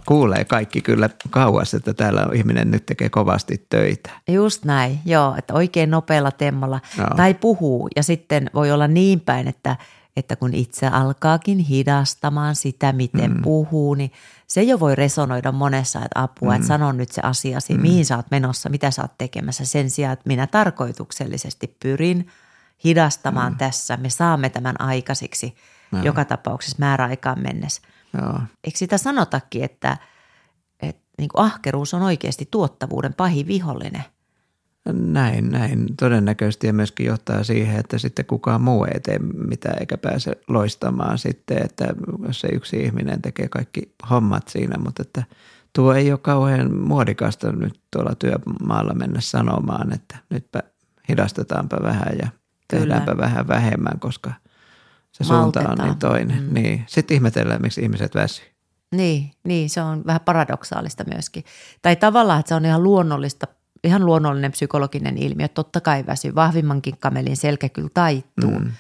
Kuulee 0.06 0.46
kaikki 0.46 0.82
kyllä 0.82 1.10
kauas, 1.30 1.74
että 1.74 1.94
täällä 1.94 2.28
ihminen 2.34 2.72
nyt 2.72 2.86
tekee 2.86 3.10
kovasti 3.10 3.66
töitä. 3.70 4.10
Just 4.28 4.66
näin, 4.66 5.00
joo, 5.06 5.36
että 5.38 5.54
oikein 5.54 5.92
nopealla 5.92 6.32
temmalla. 6.32 6.82
Joo. 6.98 7.08
Tai 7.18 7.34
puhuu, 7.34 7.90
ja 7.96 8.04
sitten 8.04 8.50
voi 8.54 8.72
olla 8.72 8.88
niin 8.88 9.20
päin, 9.20 9.48
että, 9.48 9.76
että 10.18 10.36
kun 10.36 10.54
itse 10.54 10.88
alkaakin 10.88 11.60
hidastamaan 11.60 12.56
sitä, 12.56 12.94
miten 12.94 13.32
mm. 13.32 13.42
puhuu, 13.42 13.94
niin 13.94 14.12
se 14.48 14.64
jo 14.64 14.80
voi 14.80 14.96
resonoida 14.96 15.52
monessa, 15.52 16.00
että 16.00 16.22
apua, 16.22 16.50
mm. 16.50 16.56
että 16.56 16.68
sano 16.68 16.92
nyt 16.92 17.12
se 17.12 17.22
asiasi, 17.24 17.74
mm. 17.74 17.82
mihin 17.82 18.06
sä 18.06 18.16
oot 18.16 18.32
menossa, 18.32 18.70
mitä 18.70 18.92
sä 18.92 19.02
oot 19.02 19.18
tekemässä 19.18 19.66
sen 19.66 19.90
sijaan, 19.90 20.14
että 20.14 20.28
minä 20.28 20.48
tarkoituksellisesti 20.48 21.78
pyrin– 21.80 22.28
hidastamaan 22.84 23.54
mm. 23.54 23.58
tässä. 23.58 23.98
Me 23.98 24.10
saamme 24.10 24.50
tämän 24.50 24.82
aikaisiksi 24.82 25.56
Joo. 25.92 26.04
joka 26.04 26.26
tapauksessa 26.26 26.78
määräaikaan 26.80 27.40
mennessä. 27.40 27.82
Joo. 28.22 28.40
Eikö 28.64 28.78
sitä 28.78 28.98
sanotakin, 28.98 29.64
että, 29.64 29.98
että 30.82 31.02
niin 31.18 31.30
kuin 31.30 31.46
ahkeruus 31.46 31.94
on 31.94 32.02
oikeasti 32.02 32.48
tuottavuuden 32.52 33.14
pahin 33.14 33.48
vihollinen? 33.48 34.04
Näin, 34.94 35.50
näin. 35.50 35.88
Todennäköisesti 36.00 36.68
ja 36.68 36.74
myöskin 36.74 37.06
johtaa 37.06 37.44
siihen, 37.44 37.80
että 37.80 37.98
sitten 37.98 38.26
kukaan 38.26 38.62
muu 38.62 38.86
ei 38.86 39.00
tee 39.00 39.20
mitään 39.20 39.80
eikä 39.80 39.98
pääse 39.98 40.32
loistamaan 40.48 41.18
sitten, 41.18 41.66
että 41.66 41.86
jos 42.28 42.40
se 42.40 42.48
yksi 42.48 42.78
ihminen 42.78 43.22
tekee 43.22 43.48
kaikki 43.48 43.96
hommat 44.10 44.48
siinä, 44.48 44.78
mutta 44.78 45.02
että 45.02 45.24
tuo 45.74 45.94
ei 45.94 46.12
ole 46.12 46.20
kauhean 46.20 46.76
muodikasta 46.76 47.52
nyt 47.52 47.80
tuolla 47.92 48.16
työmaalla 48.16 48.94
mennä 48.94 49.22
sanomaan, 49.22 49.94
että 49.94 50.18
nytpä 50.30 50.64
hidastetaanpa 51.10 51.78
vähän 51.84 52.18
ja 52.22 52.28
tehdäänpä 52.68 53.12
Kyllä. 53.12 53.26
vähän 53.26 53.48
vähemmän, 53.48 54.00
koska 54.00 54.34
se 55.18 55.24
suunta 55.24 55.60
on 55.70 55.78
niin 55.78 56.00
toinen. 56.00 56.44
Mm. 56.44 56.54
Niin. 56.54 56.84
Sitten 56.88 57.16
ihmetellään, 57.16 57.62
miksi 57.62 57.82
ihmiset 57.82 58.16
väsyy. 58.16 58.46
Niin, 58.92 59.32
niin, 59.44 59.70
se 59.70 59.82
on 59.82 60.04
vähän 60.06 60.22
paradoksaalista 60.22 61.04
myöskin. 61.14 61.44
Tai 61.82 61.96
tavallaan, 61.96 62.40
että 62.40 62.50
se 62.50 62.56
on 62.56 62.66
ihan 62.66 62.84
luonnollista, 62.84 63.48
ihan 63.84 64.06
luonnollinen 64.06 64.52
psykologinen 64.52 65.18
ilmiö. 65.18 65.48
Totta 65.48 65.82
kai 65.82 66.06
väsyy, 66.06 66.36
vahvimmankin 66.36 66.98
kamelin 67.00 67.38
selkä 67.38 67.70
kyllä 67.70 67.90
taittuu. 67.94 68.60
Mm. 68.60 68.72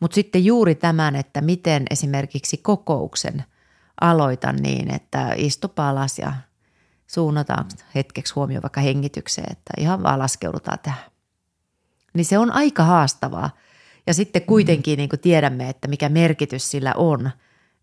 Mutta 0.00 0.14
sitten 0.14 0.44
juuri 0.44 0.74
tämän, 0.74 1.16
että 1.16 1.40
miten 1.40 1.82
esimerkiksi 1.90 2.56
kokouksen 2.56 3.44
aloitan 4.00 4.56
niin, 4.56 4.94
että 4.94 5.32
istupa 5.36 5.88
alas 5.88 6.18
ja 6.18 6.32
suunnataan 7.06 7.64
hetkeksi 7.94 8.34
huomioon 8.34 8.62
vaikka 8.62 8.80
hengitykseen, 8.80 9.52
että 9.52 9.72
ihan 9.78 10.02
vaan 10.02 10.18
laskeudutaan 10.18 10.78
tähän. 10.82 11.10
niin 12.14 12.24
se 12.24 12.38
on 12.38 12.50
aika 12.52 12.84
haastavaa. 12.84 13.50
Ja 14.06 14.14
sitten 14.14 14.42
kuitenkin 14.42 14.96
niin 14.96 15.08
kuin 15.08 15.20
tiedämme, 15.20 15.68
että 15.68 15.88
mikä 15.88 16.08
merkitys 16.08 16.70
sillä 16.70 16.94
on, 16.96 17.30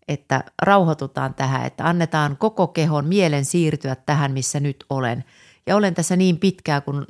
että 0.08 0.44
rauhoitutaan 0.62 1.34
tähän, 1.34 1.66
että 1.66 1.88
annetaan 1.88 2.36
koko 2.36 2.66
kehon 2.66 3.04
mielen 3.04 3.44
siirtyä 3.44 3.96
tähän, 3.96 4.32
missä 4.32 4.60
nyt 4.60 4.84
olen. 4.90 5.24
Ja 5.66 5.76
olen 5.76 5.94
tässä 5.94 6.16
niin 6.16 6.38
pitkään, 6.38 6.82
kun 6.82 7.06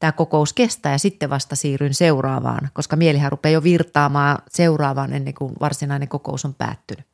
tämä 0.00 0.12
kokous 0.12 0.52
kestää 0.52 0.92
ja 0.92 0.98
sitten 0.98 1.30
vasta 1.30 1.56
siirryn 1.56 1.94
seuraavaan, 1.94 2.68
koska 2.72 2.96
mielihän 2.96 3.32
rupeaa 3.32 3.52
jo 3.52 3.62
virtaamaan 3.62 4.38
seuraavaan 4.48 5.12
ennen 5.12 5.34
kuin 5.34 5.52
varsinainen 5.60 6.08
kokous 6.08 6.44
on 6.44 6.54
päättynyt. 6.54 7.06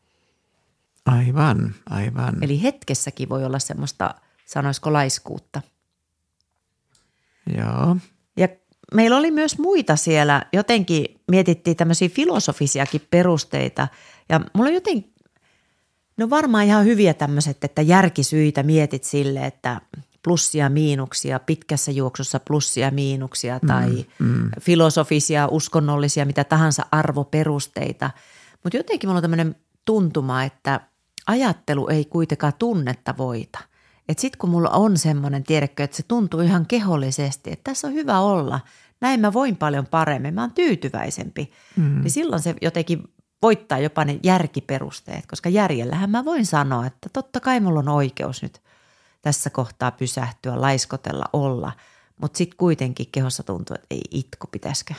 Aivan, 1.06 1.74
aivan. 1.90 2.44
Eli 2.44 2.62
hetkessäkin 2.62 3.28
voi 3.28 3.44
olla 3.44 3.58
semmoista, 3.58 4.14
sanoisiko 4.46 4.92
laiskuutta. 4.92 5.62
Joo. 7.56 7.96
Meillä 8.94 9.16
oli 9.16 9.30
myös 9.30 9.58
muita 9.58 9.96
siellä, 9.96 10.42
jotenkin 10.52 11.20
mietittiin 11.30 11.76
tämmöisiä 11.76 12.08
filosofisiakin 12.08 13.06
perusteita 13.10 13.88
ja 14.28 14.40
mulla 14.54 14.68
on 14.68 14.74
jotenkin, 14.74 15.14
no 16.16 16.30
varmaan 16.30 16.64
ihan 16.64 16.84
hyviä 16.84 17.14
tämmöiset, 17.14 17.64
että 17.64 17.82
järkisyitä 17.82 18.62
mietit 18.62 19.04
sille, 19.04 19.46
että 19.46 19.80
plussia, 20.24 20.68
miinuksia, 20.68 21.38
pitkässä 21.38 21.90
juoksussa 21.90 22.40
plussia, 22.40 22.90
miinuksia 22.90 23.60
tai 23.66 24.06
mm, 24.18 24.26
mm. 24.26 24.50
filosofisia, 24.60 25.48
uskonnollisia, 25.50 26.24
mitä 26.24 26.44
tahansa 26.44 26.86
arvoperusteita. 26.90 28.10
Mutta 28.64 28.76
jotenkin 28.76 29.08
mulla 29.08 29.18
on 29.18 29.22
tämmöinen 29.22 29.56
tuntuma, 29.84 30.44
että 30.44 30.80
ajattelu 31.26 31.88
ei 31.88 32.04
kuitenkaan 32.04 32.52
tunnetta 32.58 33.14
voita. 33.18 33.58
Että 34.08 34.20
sitten 34.20 34.38
kun 34.38 34.50
mulla 34.50 34.70
on 34.70 34.98
semmoinen, 34.98 35.44
tiedätkö, 35.44 35.84
että 35.84 35.96
se 35.96 36.02
tuntuu 36.02 36.40
ihan 36.40 36.66
kehollisesti, 36.66 37.52
että 37.52 37.64
tässä 37.64 37.88
on 37.88 37.94
hyvä 37.94 38.20
olla, 38.20 38.60
näin 39.00 39.20
mä 39.20 39.32
voin 39.32 39.56
paljon 39.56 39.86
paremmin, 39.86 40.34
mä 40.34 40.40
oon 40.40 40.52
tyytyväisempi, 40.52 41.50
mm. 41.76 42.00
niin 42.00 42.10
silloin 42.10 42.42
se 42.42 42.54
jotenkin 42.62 43.02
voittaa 43.42 43.78
jopa 43.78 44.04
ne 44.04 44.20
järkiperusteet, 44.22 45.26
koska 45.26 45.48
järjellähän 45.48 46.10
mä 46.10 46.24
voin 46.24 46.46
sanoa, 46.46 46.86
että 46.86 47.08
totta 47.12 47.40
kai 47.40 47.60
mulla 47.60 47.78
on 47.78 47.88
oikeus 47.88 48.42
nyt 48.42 48.62
tässä 49.22 49.50
kohtaa 49.50 49.90
pysähtyä, 49.90 50.60
laiskotella, 50.60 51.24
olla. 51.32 51.72
Mutta 52.20 52.38
sitten 52.38 52.56
kuitenkin 52.56 53.06
kehossa 53.12 53.42
tuntuu, 53.42 53.74
että 53.74 53.86
ei 53.90 54.02
itku, 54.10 54.46
pitäisikö? 54.46 54.94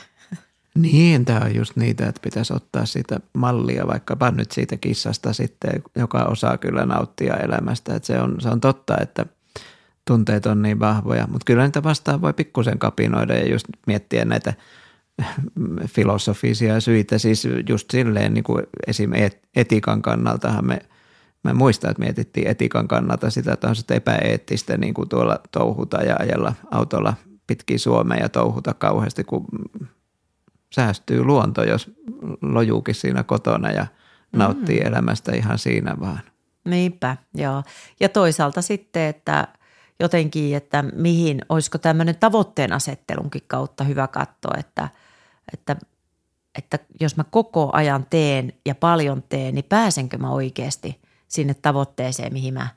Niin, 0.76 1.24
tämä 1.24 1.40
on 1.44 1.54
just 1.54 1.76
niitä, 1.76 2.08
että 2.08 2.20
pitäisi 2.24 2.52
ottaa 2.54 2.86
siitä 2.86 3.20
mallia 3.34 3.86
vaikkapa 3.86 4.30
nyt 4.30 4.52
siitä 4.52 4.76
kissasta 4.76 5.32
sitten, 5.32 5.82
joka 5.96 6.24
osaa 6.24 6.58
kyllä 6.58 6.86
nauttia 6.86 7.36
elämästä. 7.36 7.94
Että 7.94 8.06
se, 8.06 8.20
on, 8.20 8.40
se 8.40 8.48
on 8.48 8.60
totta, 8.60 8.96
että 9.00 9.26
tunteet 10.06 10.46
on 10.46 10.62
niin 10.62 10.80
vahvoja, 10.80 11.26
mutta 11.26 11.44
kyllä 11.44 11.64
niitä 11.64 11.82
vastaan 11.82 12.20
voi 12.20 12.32
pikkusen 12.32 12.78
kapinoida 12.78 13.34
ja 13.34 13.48
just 13.48 13.66
miettiä 13.86 14.24
näitä 14.24 14.54
filosofisia 15.94 16.80
syitä. 16.80 17.18
Siis 17.18 17.48
just 17.68 17.90
silleen 17.90 18.34
niin 18.34 18.44
kuin 18.44 18.66
esim. 18.86 19.10
etikan 19.56 20.02
kannaltahan 20.02 20.66
me– 20.66 20.78
Mä 21.46 21.54
muistan, 21.54 21.90
että 21.90 22.02
mietittiin 22.02 22.46
etikan 22.46 22.88
kannalta 22.88 23.30
sitä, 23.30 23.52
että 23.52 23.68
on 23.68 23.76
sitten 23.76 23.96
epäeettistä 23.96 24.76
niin 24.76 24.94
kuin 24.94 25.08
tuolla 25.08 25.40
touhuta 25.52 26.02
ja 26.02 26.16
ajella 26.18 26.52
autolla 26.70 27.14
pitkin 27.46 27.78
Suomea 27.78 28.18
ja 28.18 28.28
touhuta 28.28 28.74
kauheasti, 28.74 29.24
kun 29.24 29.46
säästyy 30.74 31.24
luonto, 31.24 31.64
jos 31.64 31.90
lojuukin 32.42 32.94
siinä 32.94 33.22
kotona 33.22 33.70
ja 33.70 33.86
nauttii 34.32 34.80
mm. 34.80 34.86
elämästä 34.86 35.32
ihan 35.32 35.58
siinä 35.58 35.96
vaan. 36.00 36.20
Niinpä, 36.64 37.16
joo. 37.34 37.62
Ja 38.00 38.08
toisaalta 38.08 38.62
sitten, 38.62 39.02
että 39.02 39.48
jotenkin, 40.00 40.56
että 40.56 40.82
mihin, 40.82 41.42
olisiko 41.48 41.78
tämmöinen 41.78 42.16
tavoitteen 42.16 42.72
asettelunkin 42.72 43.42
kautta 43.46 43.84
hyvä 43.84 44.06
katsoa, 44.08 44.54
että, 44.58 44.88
että, 45.52 45.76
että 46.58 46.78
jos 47.00 47.16
mä 47.16 47.24
koko 47.30 47.70
ajan 47.72 48.06
teen 48.10 48.52
ja 48.66 48.74
paljon 48.74 49.22
teen, 49.28 49.54
niin 49.54 49.64
pääsenkö 49.64 50.18
mä 50.18 50.30
oikeasti 50.30 51.00
sinne 51.28 51.54
tavoitteeseen, 51.54 52.32
mihin 52.32 52.54
mä 52.54 52.68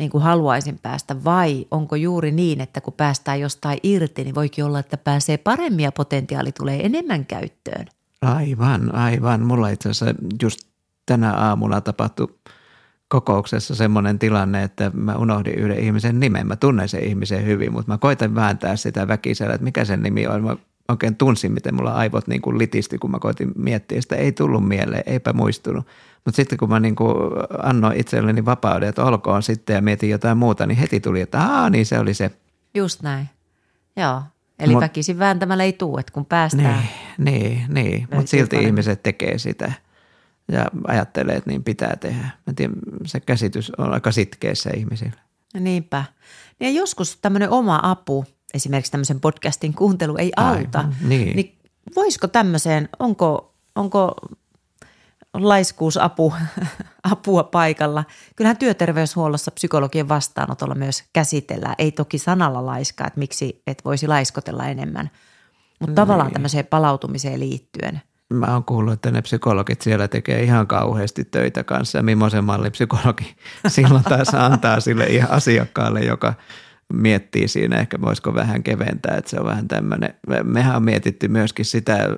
niin 0.00 0.10
kuin 0.10 0.22
haluaisin 0.22 0.78
päästä, 0.82 1.24
vai 1.24 1.66
onko 1.70 1.96
juuri 1.96 2.32
niin, 2.32 2.60
että 2.60 2.80
kun 2.80 2.92
päästään 2.92 3.40
jostain 3.40 3.78
irti, 3.82 4.24
niin 4.24 4.34
voikin 4.34 4.64
olla, 4.64 4.78
että 4.78 4.96
pääsee 4.96 5.38
paremmin 5.38 5.84
ja 5.84 5.92
potentiaali 5.92 6.52
tulee 6.52 6.86
enemmän 6.86 7.26
käyttöön. 7.26 7.86
Aivan, 8.22 8.94
aivan. 8.94 9.40
Mulla 9.40 9.68
itse 9.68 9.88
asiassa 9.88 10.14
just 10.42 10.60
tänä 11.06 11.32
aamuna 11.32 11.80
tapahtui 11.80 12.28
kokouksessa 13.08 13.74
semmoinen 13.74 14.18
tilanne, 14.18 14.62
että 14.62 14.90
mä 14.94 15.16
unohdin 15.16 15.54
yhden 15.54 15.78
ihmisen 15.78 16.20
nimen. 16.20 16.46
Mä 16.46 16.56
tunnen 16.56 16.88
sen 16.88 17.04
ihmisen 17.04 17.46
hyvin, 17.46 17.72
mutta 17.72 17.92
mä 17.92 17.98
koitan 17.98 18.34
vääntää 18.34 18.76
sitä 18.76 19.08
väkisellä, 19.08 19.54
että 19.54 19.64
mikä 19.64 19.84
sen 19.84 20.02
nimi 20.02 20.26
on. 20.26 20.44
Mä 20.44 20.56
oikein 20.88 21.16
tunsin, 21.16 21.52
miten 21.52 21.74
mulla 21.74 21.92
aivot 21.92 22.28
niin 22.28 22.42
kuin 22.42 22.58
litisti, 22.58 22.98
kun 22.98 23.10
mä 23.10 23.18
koitin 23.18 23.52
miettiä 23.56 24.00
sitä. 24.00 24.16
Ei 24.16 24.32
tullut 24.32 24.68
mieleen, 24.68 25.02
eipä 25.06 25.32
muistunut. 25.32 25.86
Mutta 26.24 26.36
sitten 26.36 26.58
kun 26.58 26.68
mä 26.68 26.80
niin 26.80 26.96
kuin 26.96 27.16
annoin 27.62 28.00
itselleni 28.00 28.44
vapauden, 28.44 28.88
että 28.88 29.04
olkoon 29.04 29.42
sitten 29.42 29.74
ja 29.74 29.82
mietin 29.82 30.10
jotain 30.10 30.38
muuta, 30.38 30.66
niin 30.66 30.78
heti 30.78 31.00
tuli, 31.00 31.20
että 31.20 31.40
aa 31.40 31.70
niin 31.70 31.86
se 31.86 31.98
oli 31.98 32.14
se. 32.14 32.30
Just 32.74 33.02
näin. 33.02 33.28
Joo. 33.96 34.22
Eli 34.58 34.72
Mut, 34.72 34.80
väkisin 34.80 35.18
vääntämällä 35.18 35.64
ei 35.64 35.72
tule, 35.72 36.00
että 36.00 36.12
kun 36.12 36.26
päästään. 36.26 36.82
Niin, 37.18 37.64
niin, 37.68 37.74
niin. 37.74 38.08
mutta 38.14 38.30
silti 38.30 38.48
paremmin. 38.48 38.66
ihmiset 38.66 39.02
tekee 39.02 39.38
sitä 39.38 39.72
ja 40.52 40.66
ajattelee, 40.86 41.36
että 41.36 41.50
niin 41.50 41.64
pitää 41.64 41.96
tehdä. 41.96 42.30
Mä 42.46 42.52
tiedän, 42.56 42.76
se 43.06 43.20
käsitys 43.20 43.72
on 43.78 43.92
aika 43.92 44.12
sitkeessä 44.12 44.70
ihmisillä. 44.76 45.20
Niinpä. 45.60 46.04
Ja 46.60 46.70
joskus 46.70 47.18
tämmöinen 47.22 47.50
oma 47.50 47.80
apu, 47.82 48.24
esimerkiksi 48.54 48.92
tämmöisen 48.92 49.20
podcastin 49.20 49.74
kuuntelu 49.74 50.16
ei 50.16 50.32
auta. 50.36 50.78
Aivan, 50.78 50.96
niin. 51.00 51.36
niin 51.36 51.58
voisiko 51.96 52.28
tämmöiseen, 52.28 52.88
onko, 52.98 53.54
onko 53.74 54.14
laiskuusapu, 55.34 56.34
apua 57.12 57.44
paikalla. 57.44 58.04
Kyllähän 58.36 58.56
työterveyshuollossa 58.56 59.50
psykologien 59.50 60.08
vastaanotolla 60.08 60.74
myös 60.74 61.04
käsitellään. 61.12 61.74
Ei 61.78 61.92
toki 61.92 62.18
sanalla 62.18 62.66
laiskaa, 62.66 63.06
että 63.06 63.18
miksi 63.18 63.62
et 63.66 63.84
voisi 63.84 64.06
laiskotella 64.06 64.66
enemmän, 64.66 65.10
mutta 65.80 65.94
tavallaan 65.94 66.26
niin. 66.26 66.32
tämmöiseen 66.32 66.66
palautumiseen 66.66 67.40
liittyen. 67.40 68.02
Mä 68.34 68.46
oon 68.46 68.64
kuullut, 68.64 68.92
että 68.92 69.10
ne 69.10 69.22
psykologit 69.22 69.82
siellä 69.82 70.08
tekee 70.08 70.42
ihan 70.42 70.66
kauheasti 70.66 71.24
töitä 71.24 71.64
kanssa. 71.64 71.98
Ja 71.98 72.02
millaisen 72.02 72.44
mallin 72.44 72.72
psykologi 72.72 73.36
silloin 73.68 74.04
taas 74.04 74.34
antaa 74.34 74.80
sille 74.80 75.06
ihan 75.06 75.30
asiakkaalle, 75.30 76.00
joka 76.00 76.34
miettii 76.92 77.48
siinä, 77.48 77.76
ehkä 77.76 78.00
voisiko 78.00 78.34
vähän 78.34 78.62
keventää, 78.62 79.16
että 79.16 79.30
se 79.30 79.40
on 79.40 79.46
vähän 79.46 79.68
tämmöinen. 79.68 80.14
Mehän 80.44 80.76
on 80.76 80.82
mietitty 80.82 81.28
myöskin 81.28 81.64
sitä 81.64 82.16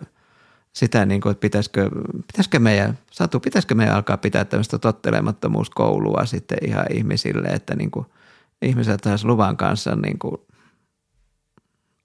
sitä, 0.72 1.06
niin 1.06 1.20
kuin, 1.20 1.30
että 1.30 1.40
pitäisikö, 1.40 1.90
pitäisikö 2.26 2.58
meidän, 2.58 2.98
Satu, 3.10 3.40
pitäisikö 3.40 3.74
meidän 3.74 3.94
alkaa 3.94 4.16
pitää 4.16 4.44
tämmöistä 4.44 4.78
tottelemattomuuskoulua 4.78 6.26
sitten 6.26 6.58
ihan 6.66 6.86
ihmisille, 6.90 7.48
että 7.48 7.76
niin 7.76 7.90
kuin, 7.90 8.06
ihmiset 8.62 9.00
taas 9.00 9.24
luvan 9.24 9.56
kanssa 9.56 9.96
niin 9.96 10.18
kuin, 10.18 10.36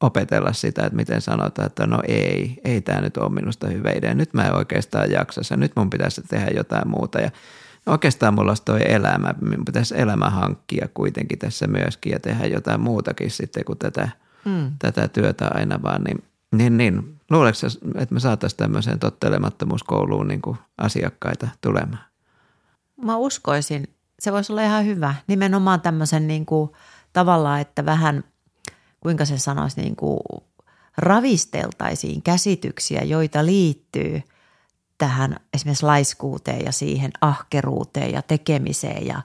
opetella 0.01 0.53
sitä, 0.53 0.86
että 0.86 0.95
miten 0.95 1.21
sanotaan, 1.21 1.65
että 1.65 1.88
no 1.88 2.01
ei, 2.08 2.62
ei 2.63 2.82
tämä 2.82 3.01
nyt 3.01 3.17
ole 3.17 3.30
minusta 3.30 3.67
hyvä 3.67 3.91
idea. 3.91 4.13
Nyt 4.13 4.34
mä 4.34 4.43
en 4.43 4.56
oikeastaan 4.56 5.12
jaksa 5.12 5.58
nyt 5.58 5.71
mun 5.75 5.89
pitäisi 5.89 6.21
tehdä 6.21 6.47
jotain 6.56 6.88
muuta 6.88 7.19
ja 7.19 7.32
oikeastaan 7.86 8.34
mulla 8.34 8.51
olisi 8.51 8.65
toi 8.65 8.82
elämä, 8.86 9.34
minun 9.41 9.65
pitäisi 9.65 9.95
elämä 9.97 10.30
hankkia 10.30 10.88
kuitenkin 10.93 11.39
tässä 11.39 11.67
myöskin 11.67 12.12
ja 12.12 12.19
tehdä 12.19 12.45
jotain 12.45 12.82
muutakin 12.82 13.32
sitten 13.32 13.65
kuin 13.65 13.80
tätä, 13.80 14.10
hmm. 14.45 14.71
tätä 14.80 15.08
työtä 15.08 15.47
aina 15.53 15.82
vaan, 15.82 16.03
niin, 16.03 16.23
niin, 16.51 16.77
niin 16.77 17.16
Luuletko, 17.30 17.68
että 17.96 18.13
me 18.13 18.20
saataisiin 18.20 18.58
tämmöiseen 18.58 19.00
tottelemattomuuskouluun 19.00 20.28
niin 20.28 20.42
kuin 20.42 20.58
asiakkaita 20.78 21.48
tulemaan? 21.62 22.04
Mä 23.02 23.18
uskoisin. 23.18 23.88
Se 24.20 24.32
voisi 24.32 24.54
olla 24.54 24.63
ihan 24.63 24.86
hyvä. 24.86 25.16
Nimenomaan 25.28 25.82
tämmöisen 25.82 26.28
niin 26.28 26.46
kuin, 26.46 26.72
tavallaan, 27.13 27.62
että 27.62 27.86
vähän, 27.86 28.24
kuinka 29.00 29.26
se 29.26 29.38
sanoisi, 29.38 29.82
niin 29.82 29.96
kuin, 29.96 30.20
ravisteltaisiin 30.98 32.22
käsityksiä, 32.22 33.02
joita 33.02 33.46
liittyy 33.46 34.22
tähän 34.98 35.36
esimerkiksi 35.54 35.86
laiskuuteen 35.86 36.66
ja 36.66 36.72
siihen 36.72 37.12
ahkeruuteen 37.22 38.12
ja 38.12 38.22
tekemiseen 38.22 39.08
ja 39.08 39.22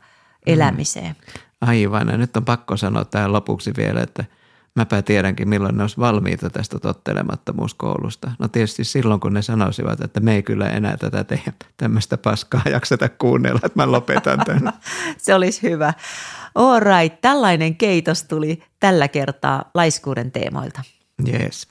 elämiseen. 0.47 1.17
Mm. 1.19 1.69
Aivan. 1.69 2.09
Ja 2.09 2.17
nyt 2.17 2.37
on 2.37 2.45
pakko 2.45 2.77
sanoa 2.77 3.05
tähän 3.05 3.33
lopuksi 3.33 3.73
vielä, 3.77 4.03
että– 4.03 4.25
mäpä 4.76 5.02
tiedänkin 5.02 5.48
milloin 5.48 5.76
ne 5.76 5.82
olisi 5.82 5.96
valmiita 5.98 6.50
tästä 6.50 6.78
tottelemattomuuskoulusta. 6.78 8.30
No 8.38 8.48
tietysti 8.48 8.85
silloin, 8.85 9.20
kun 9.20 9.35
ne 9.35 9.42
sanoisivat, 9.42 10.00
että 10.00 10.20
me 10.20 10.35
ei 10.35 10.42
kyllä 10.42 10.70
enää 10.70 10.96
tätä 10.96 11.24
tehdä 11.24 11.52
tämmöistä 11.76 12.18
paskaa 12.18 12.62
jakseta 12.70 13.08
kuunnella, 13.08 13.61
että 13.64 13.82
mä 13.82 13.92
lopetan 13.92 14.38
tämän. 14.46 14.72
Se 15.18 15.35
olisi 15.35 15.62
hyvä. 15.62 15.94
All 16.54 16.80
right, 16.80 17.20
tällainen 17.20 17.76
keitos 17.76 18.24
tuli 18.24 18.62
tällä 18.80 19.08
kertaa 19.08 19.70
laiskuuden 19.74 20.32
teemoilta. 20.32 20.82
Yes. 21.28 21.68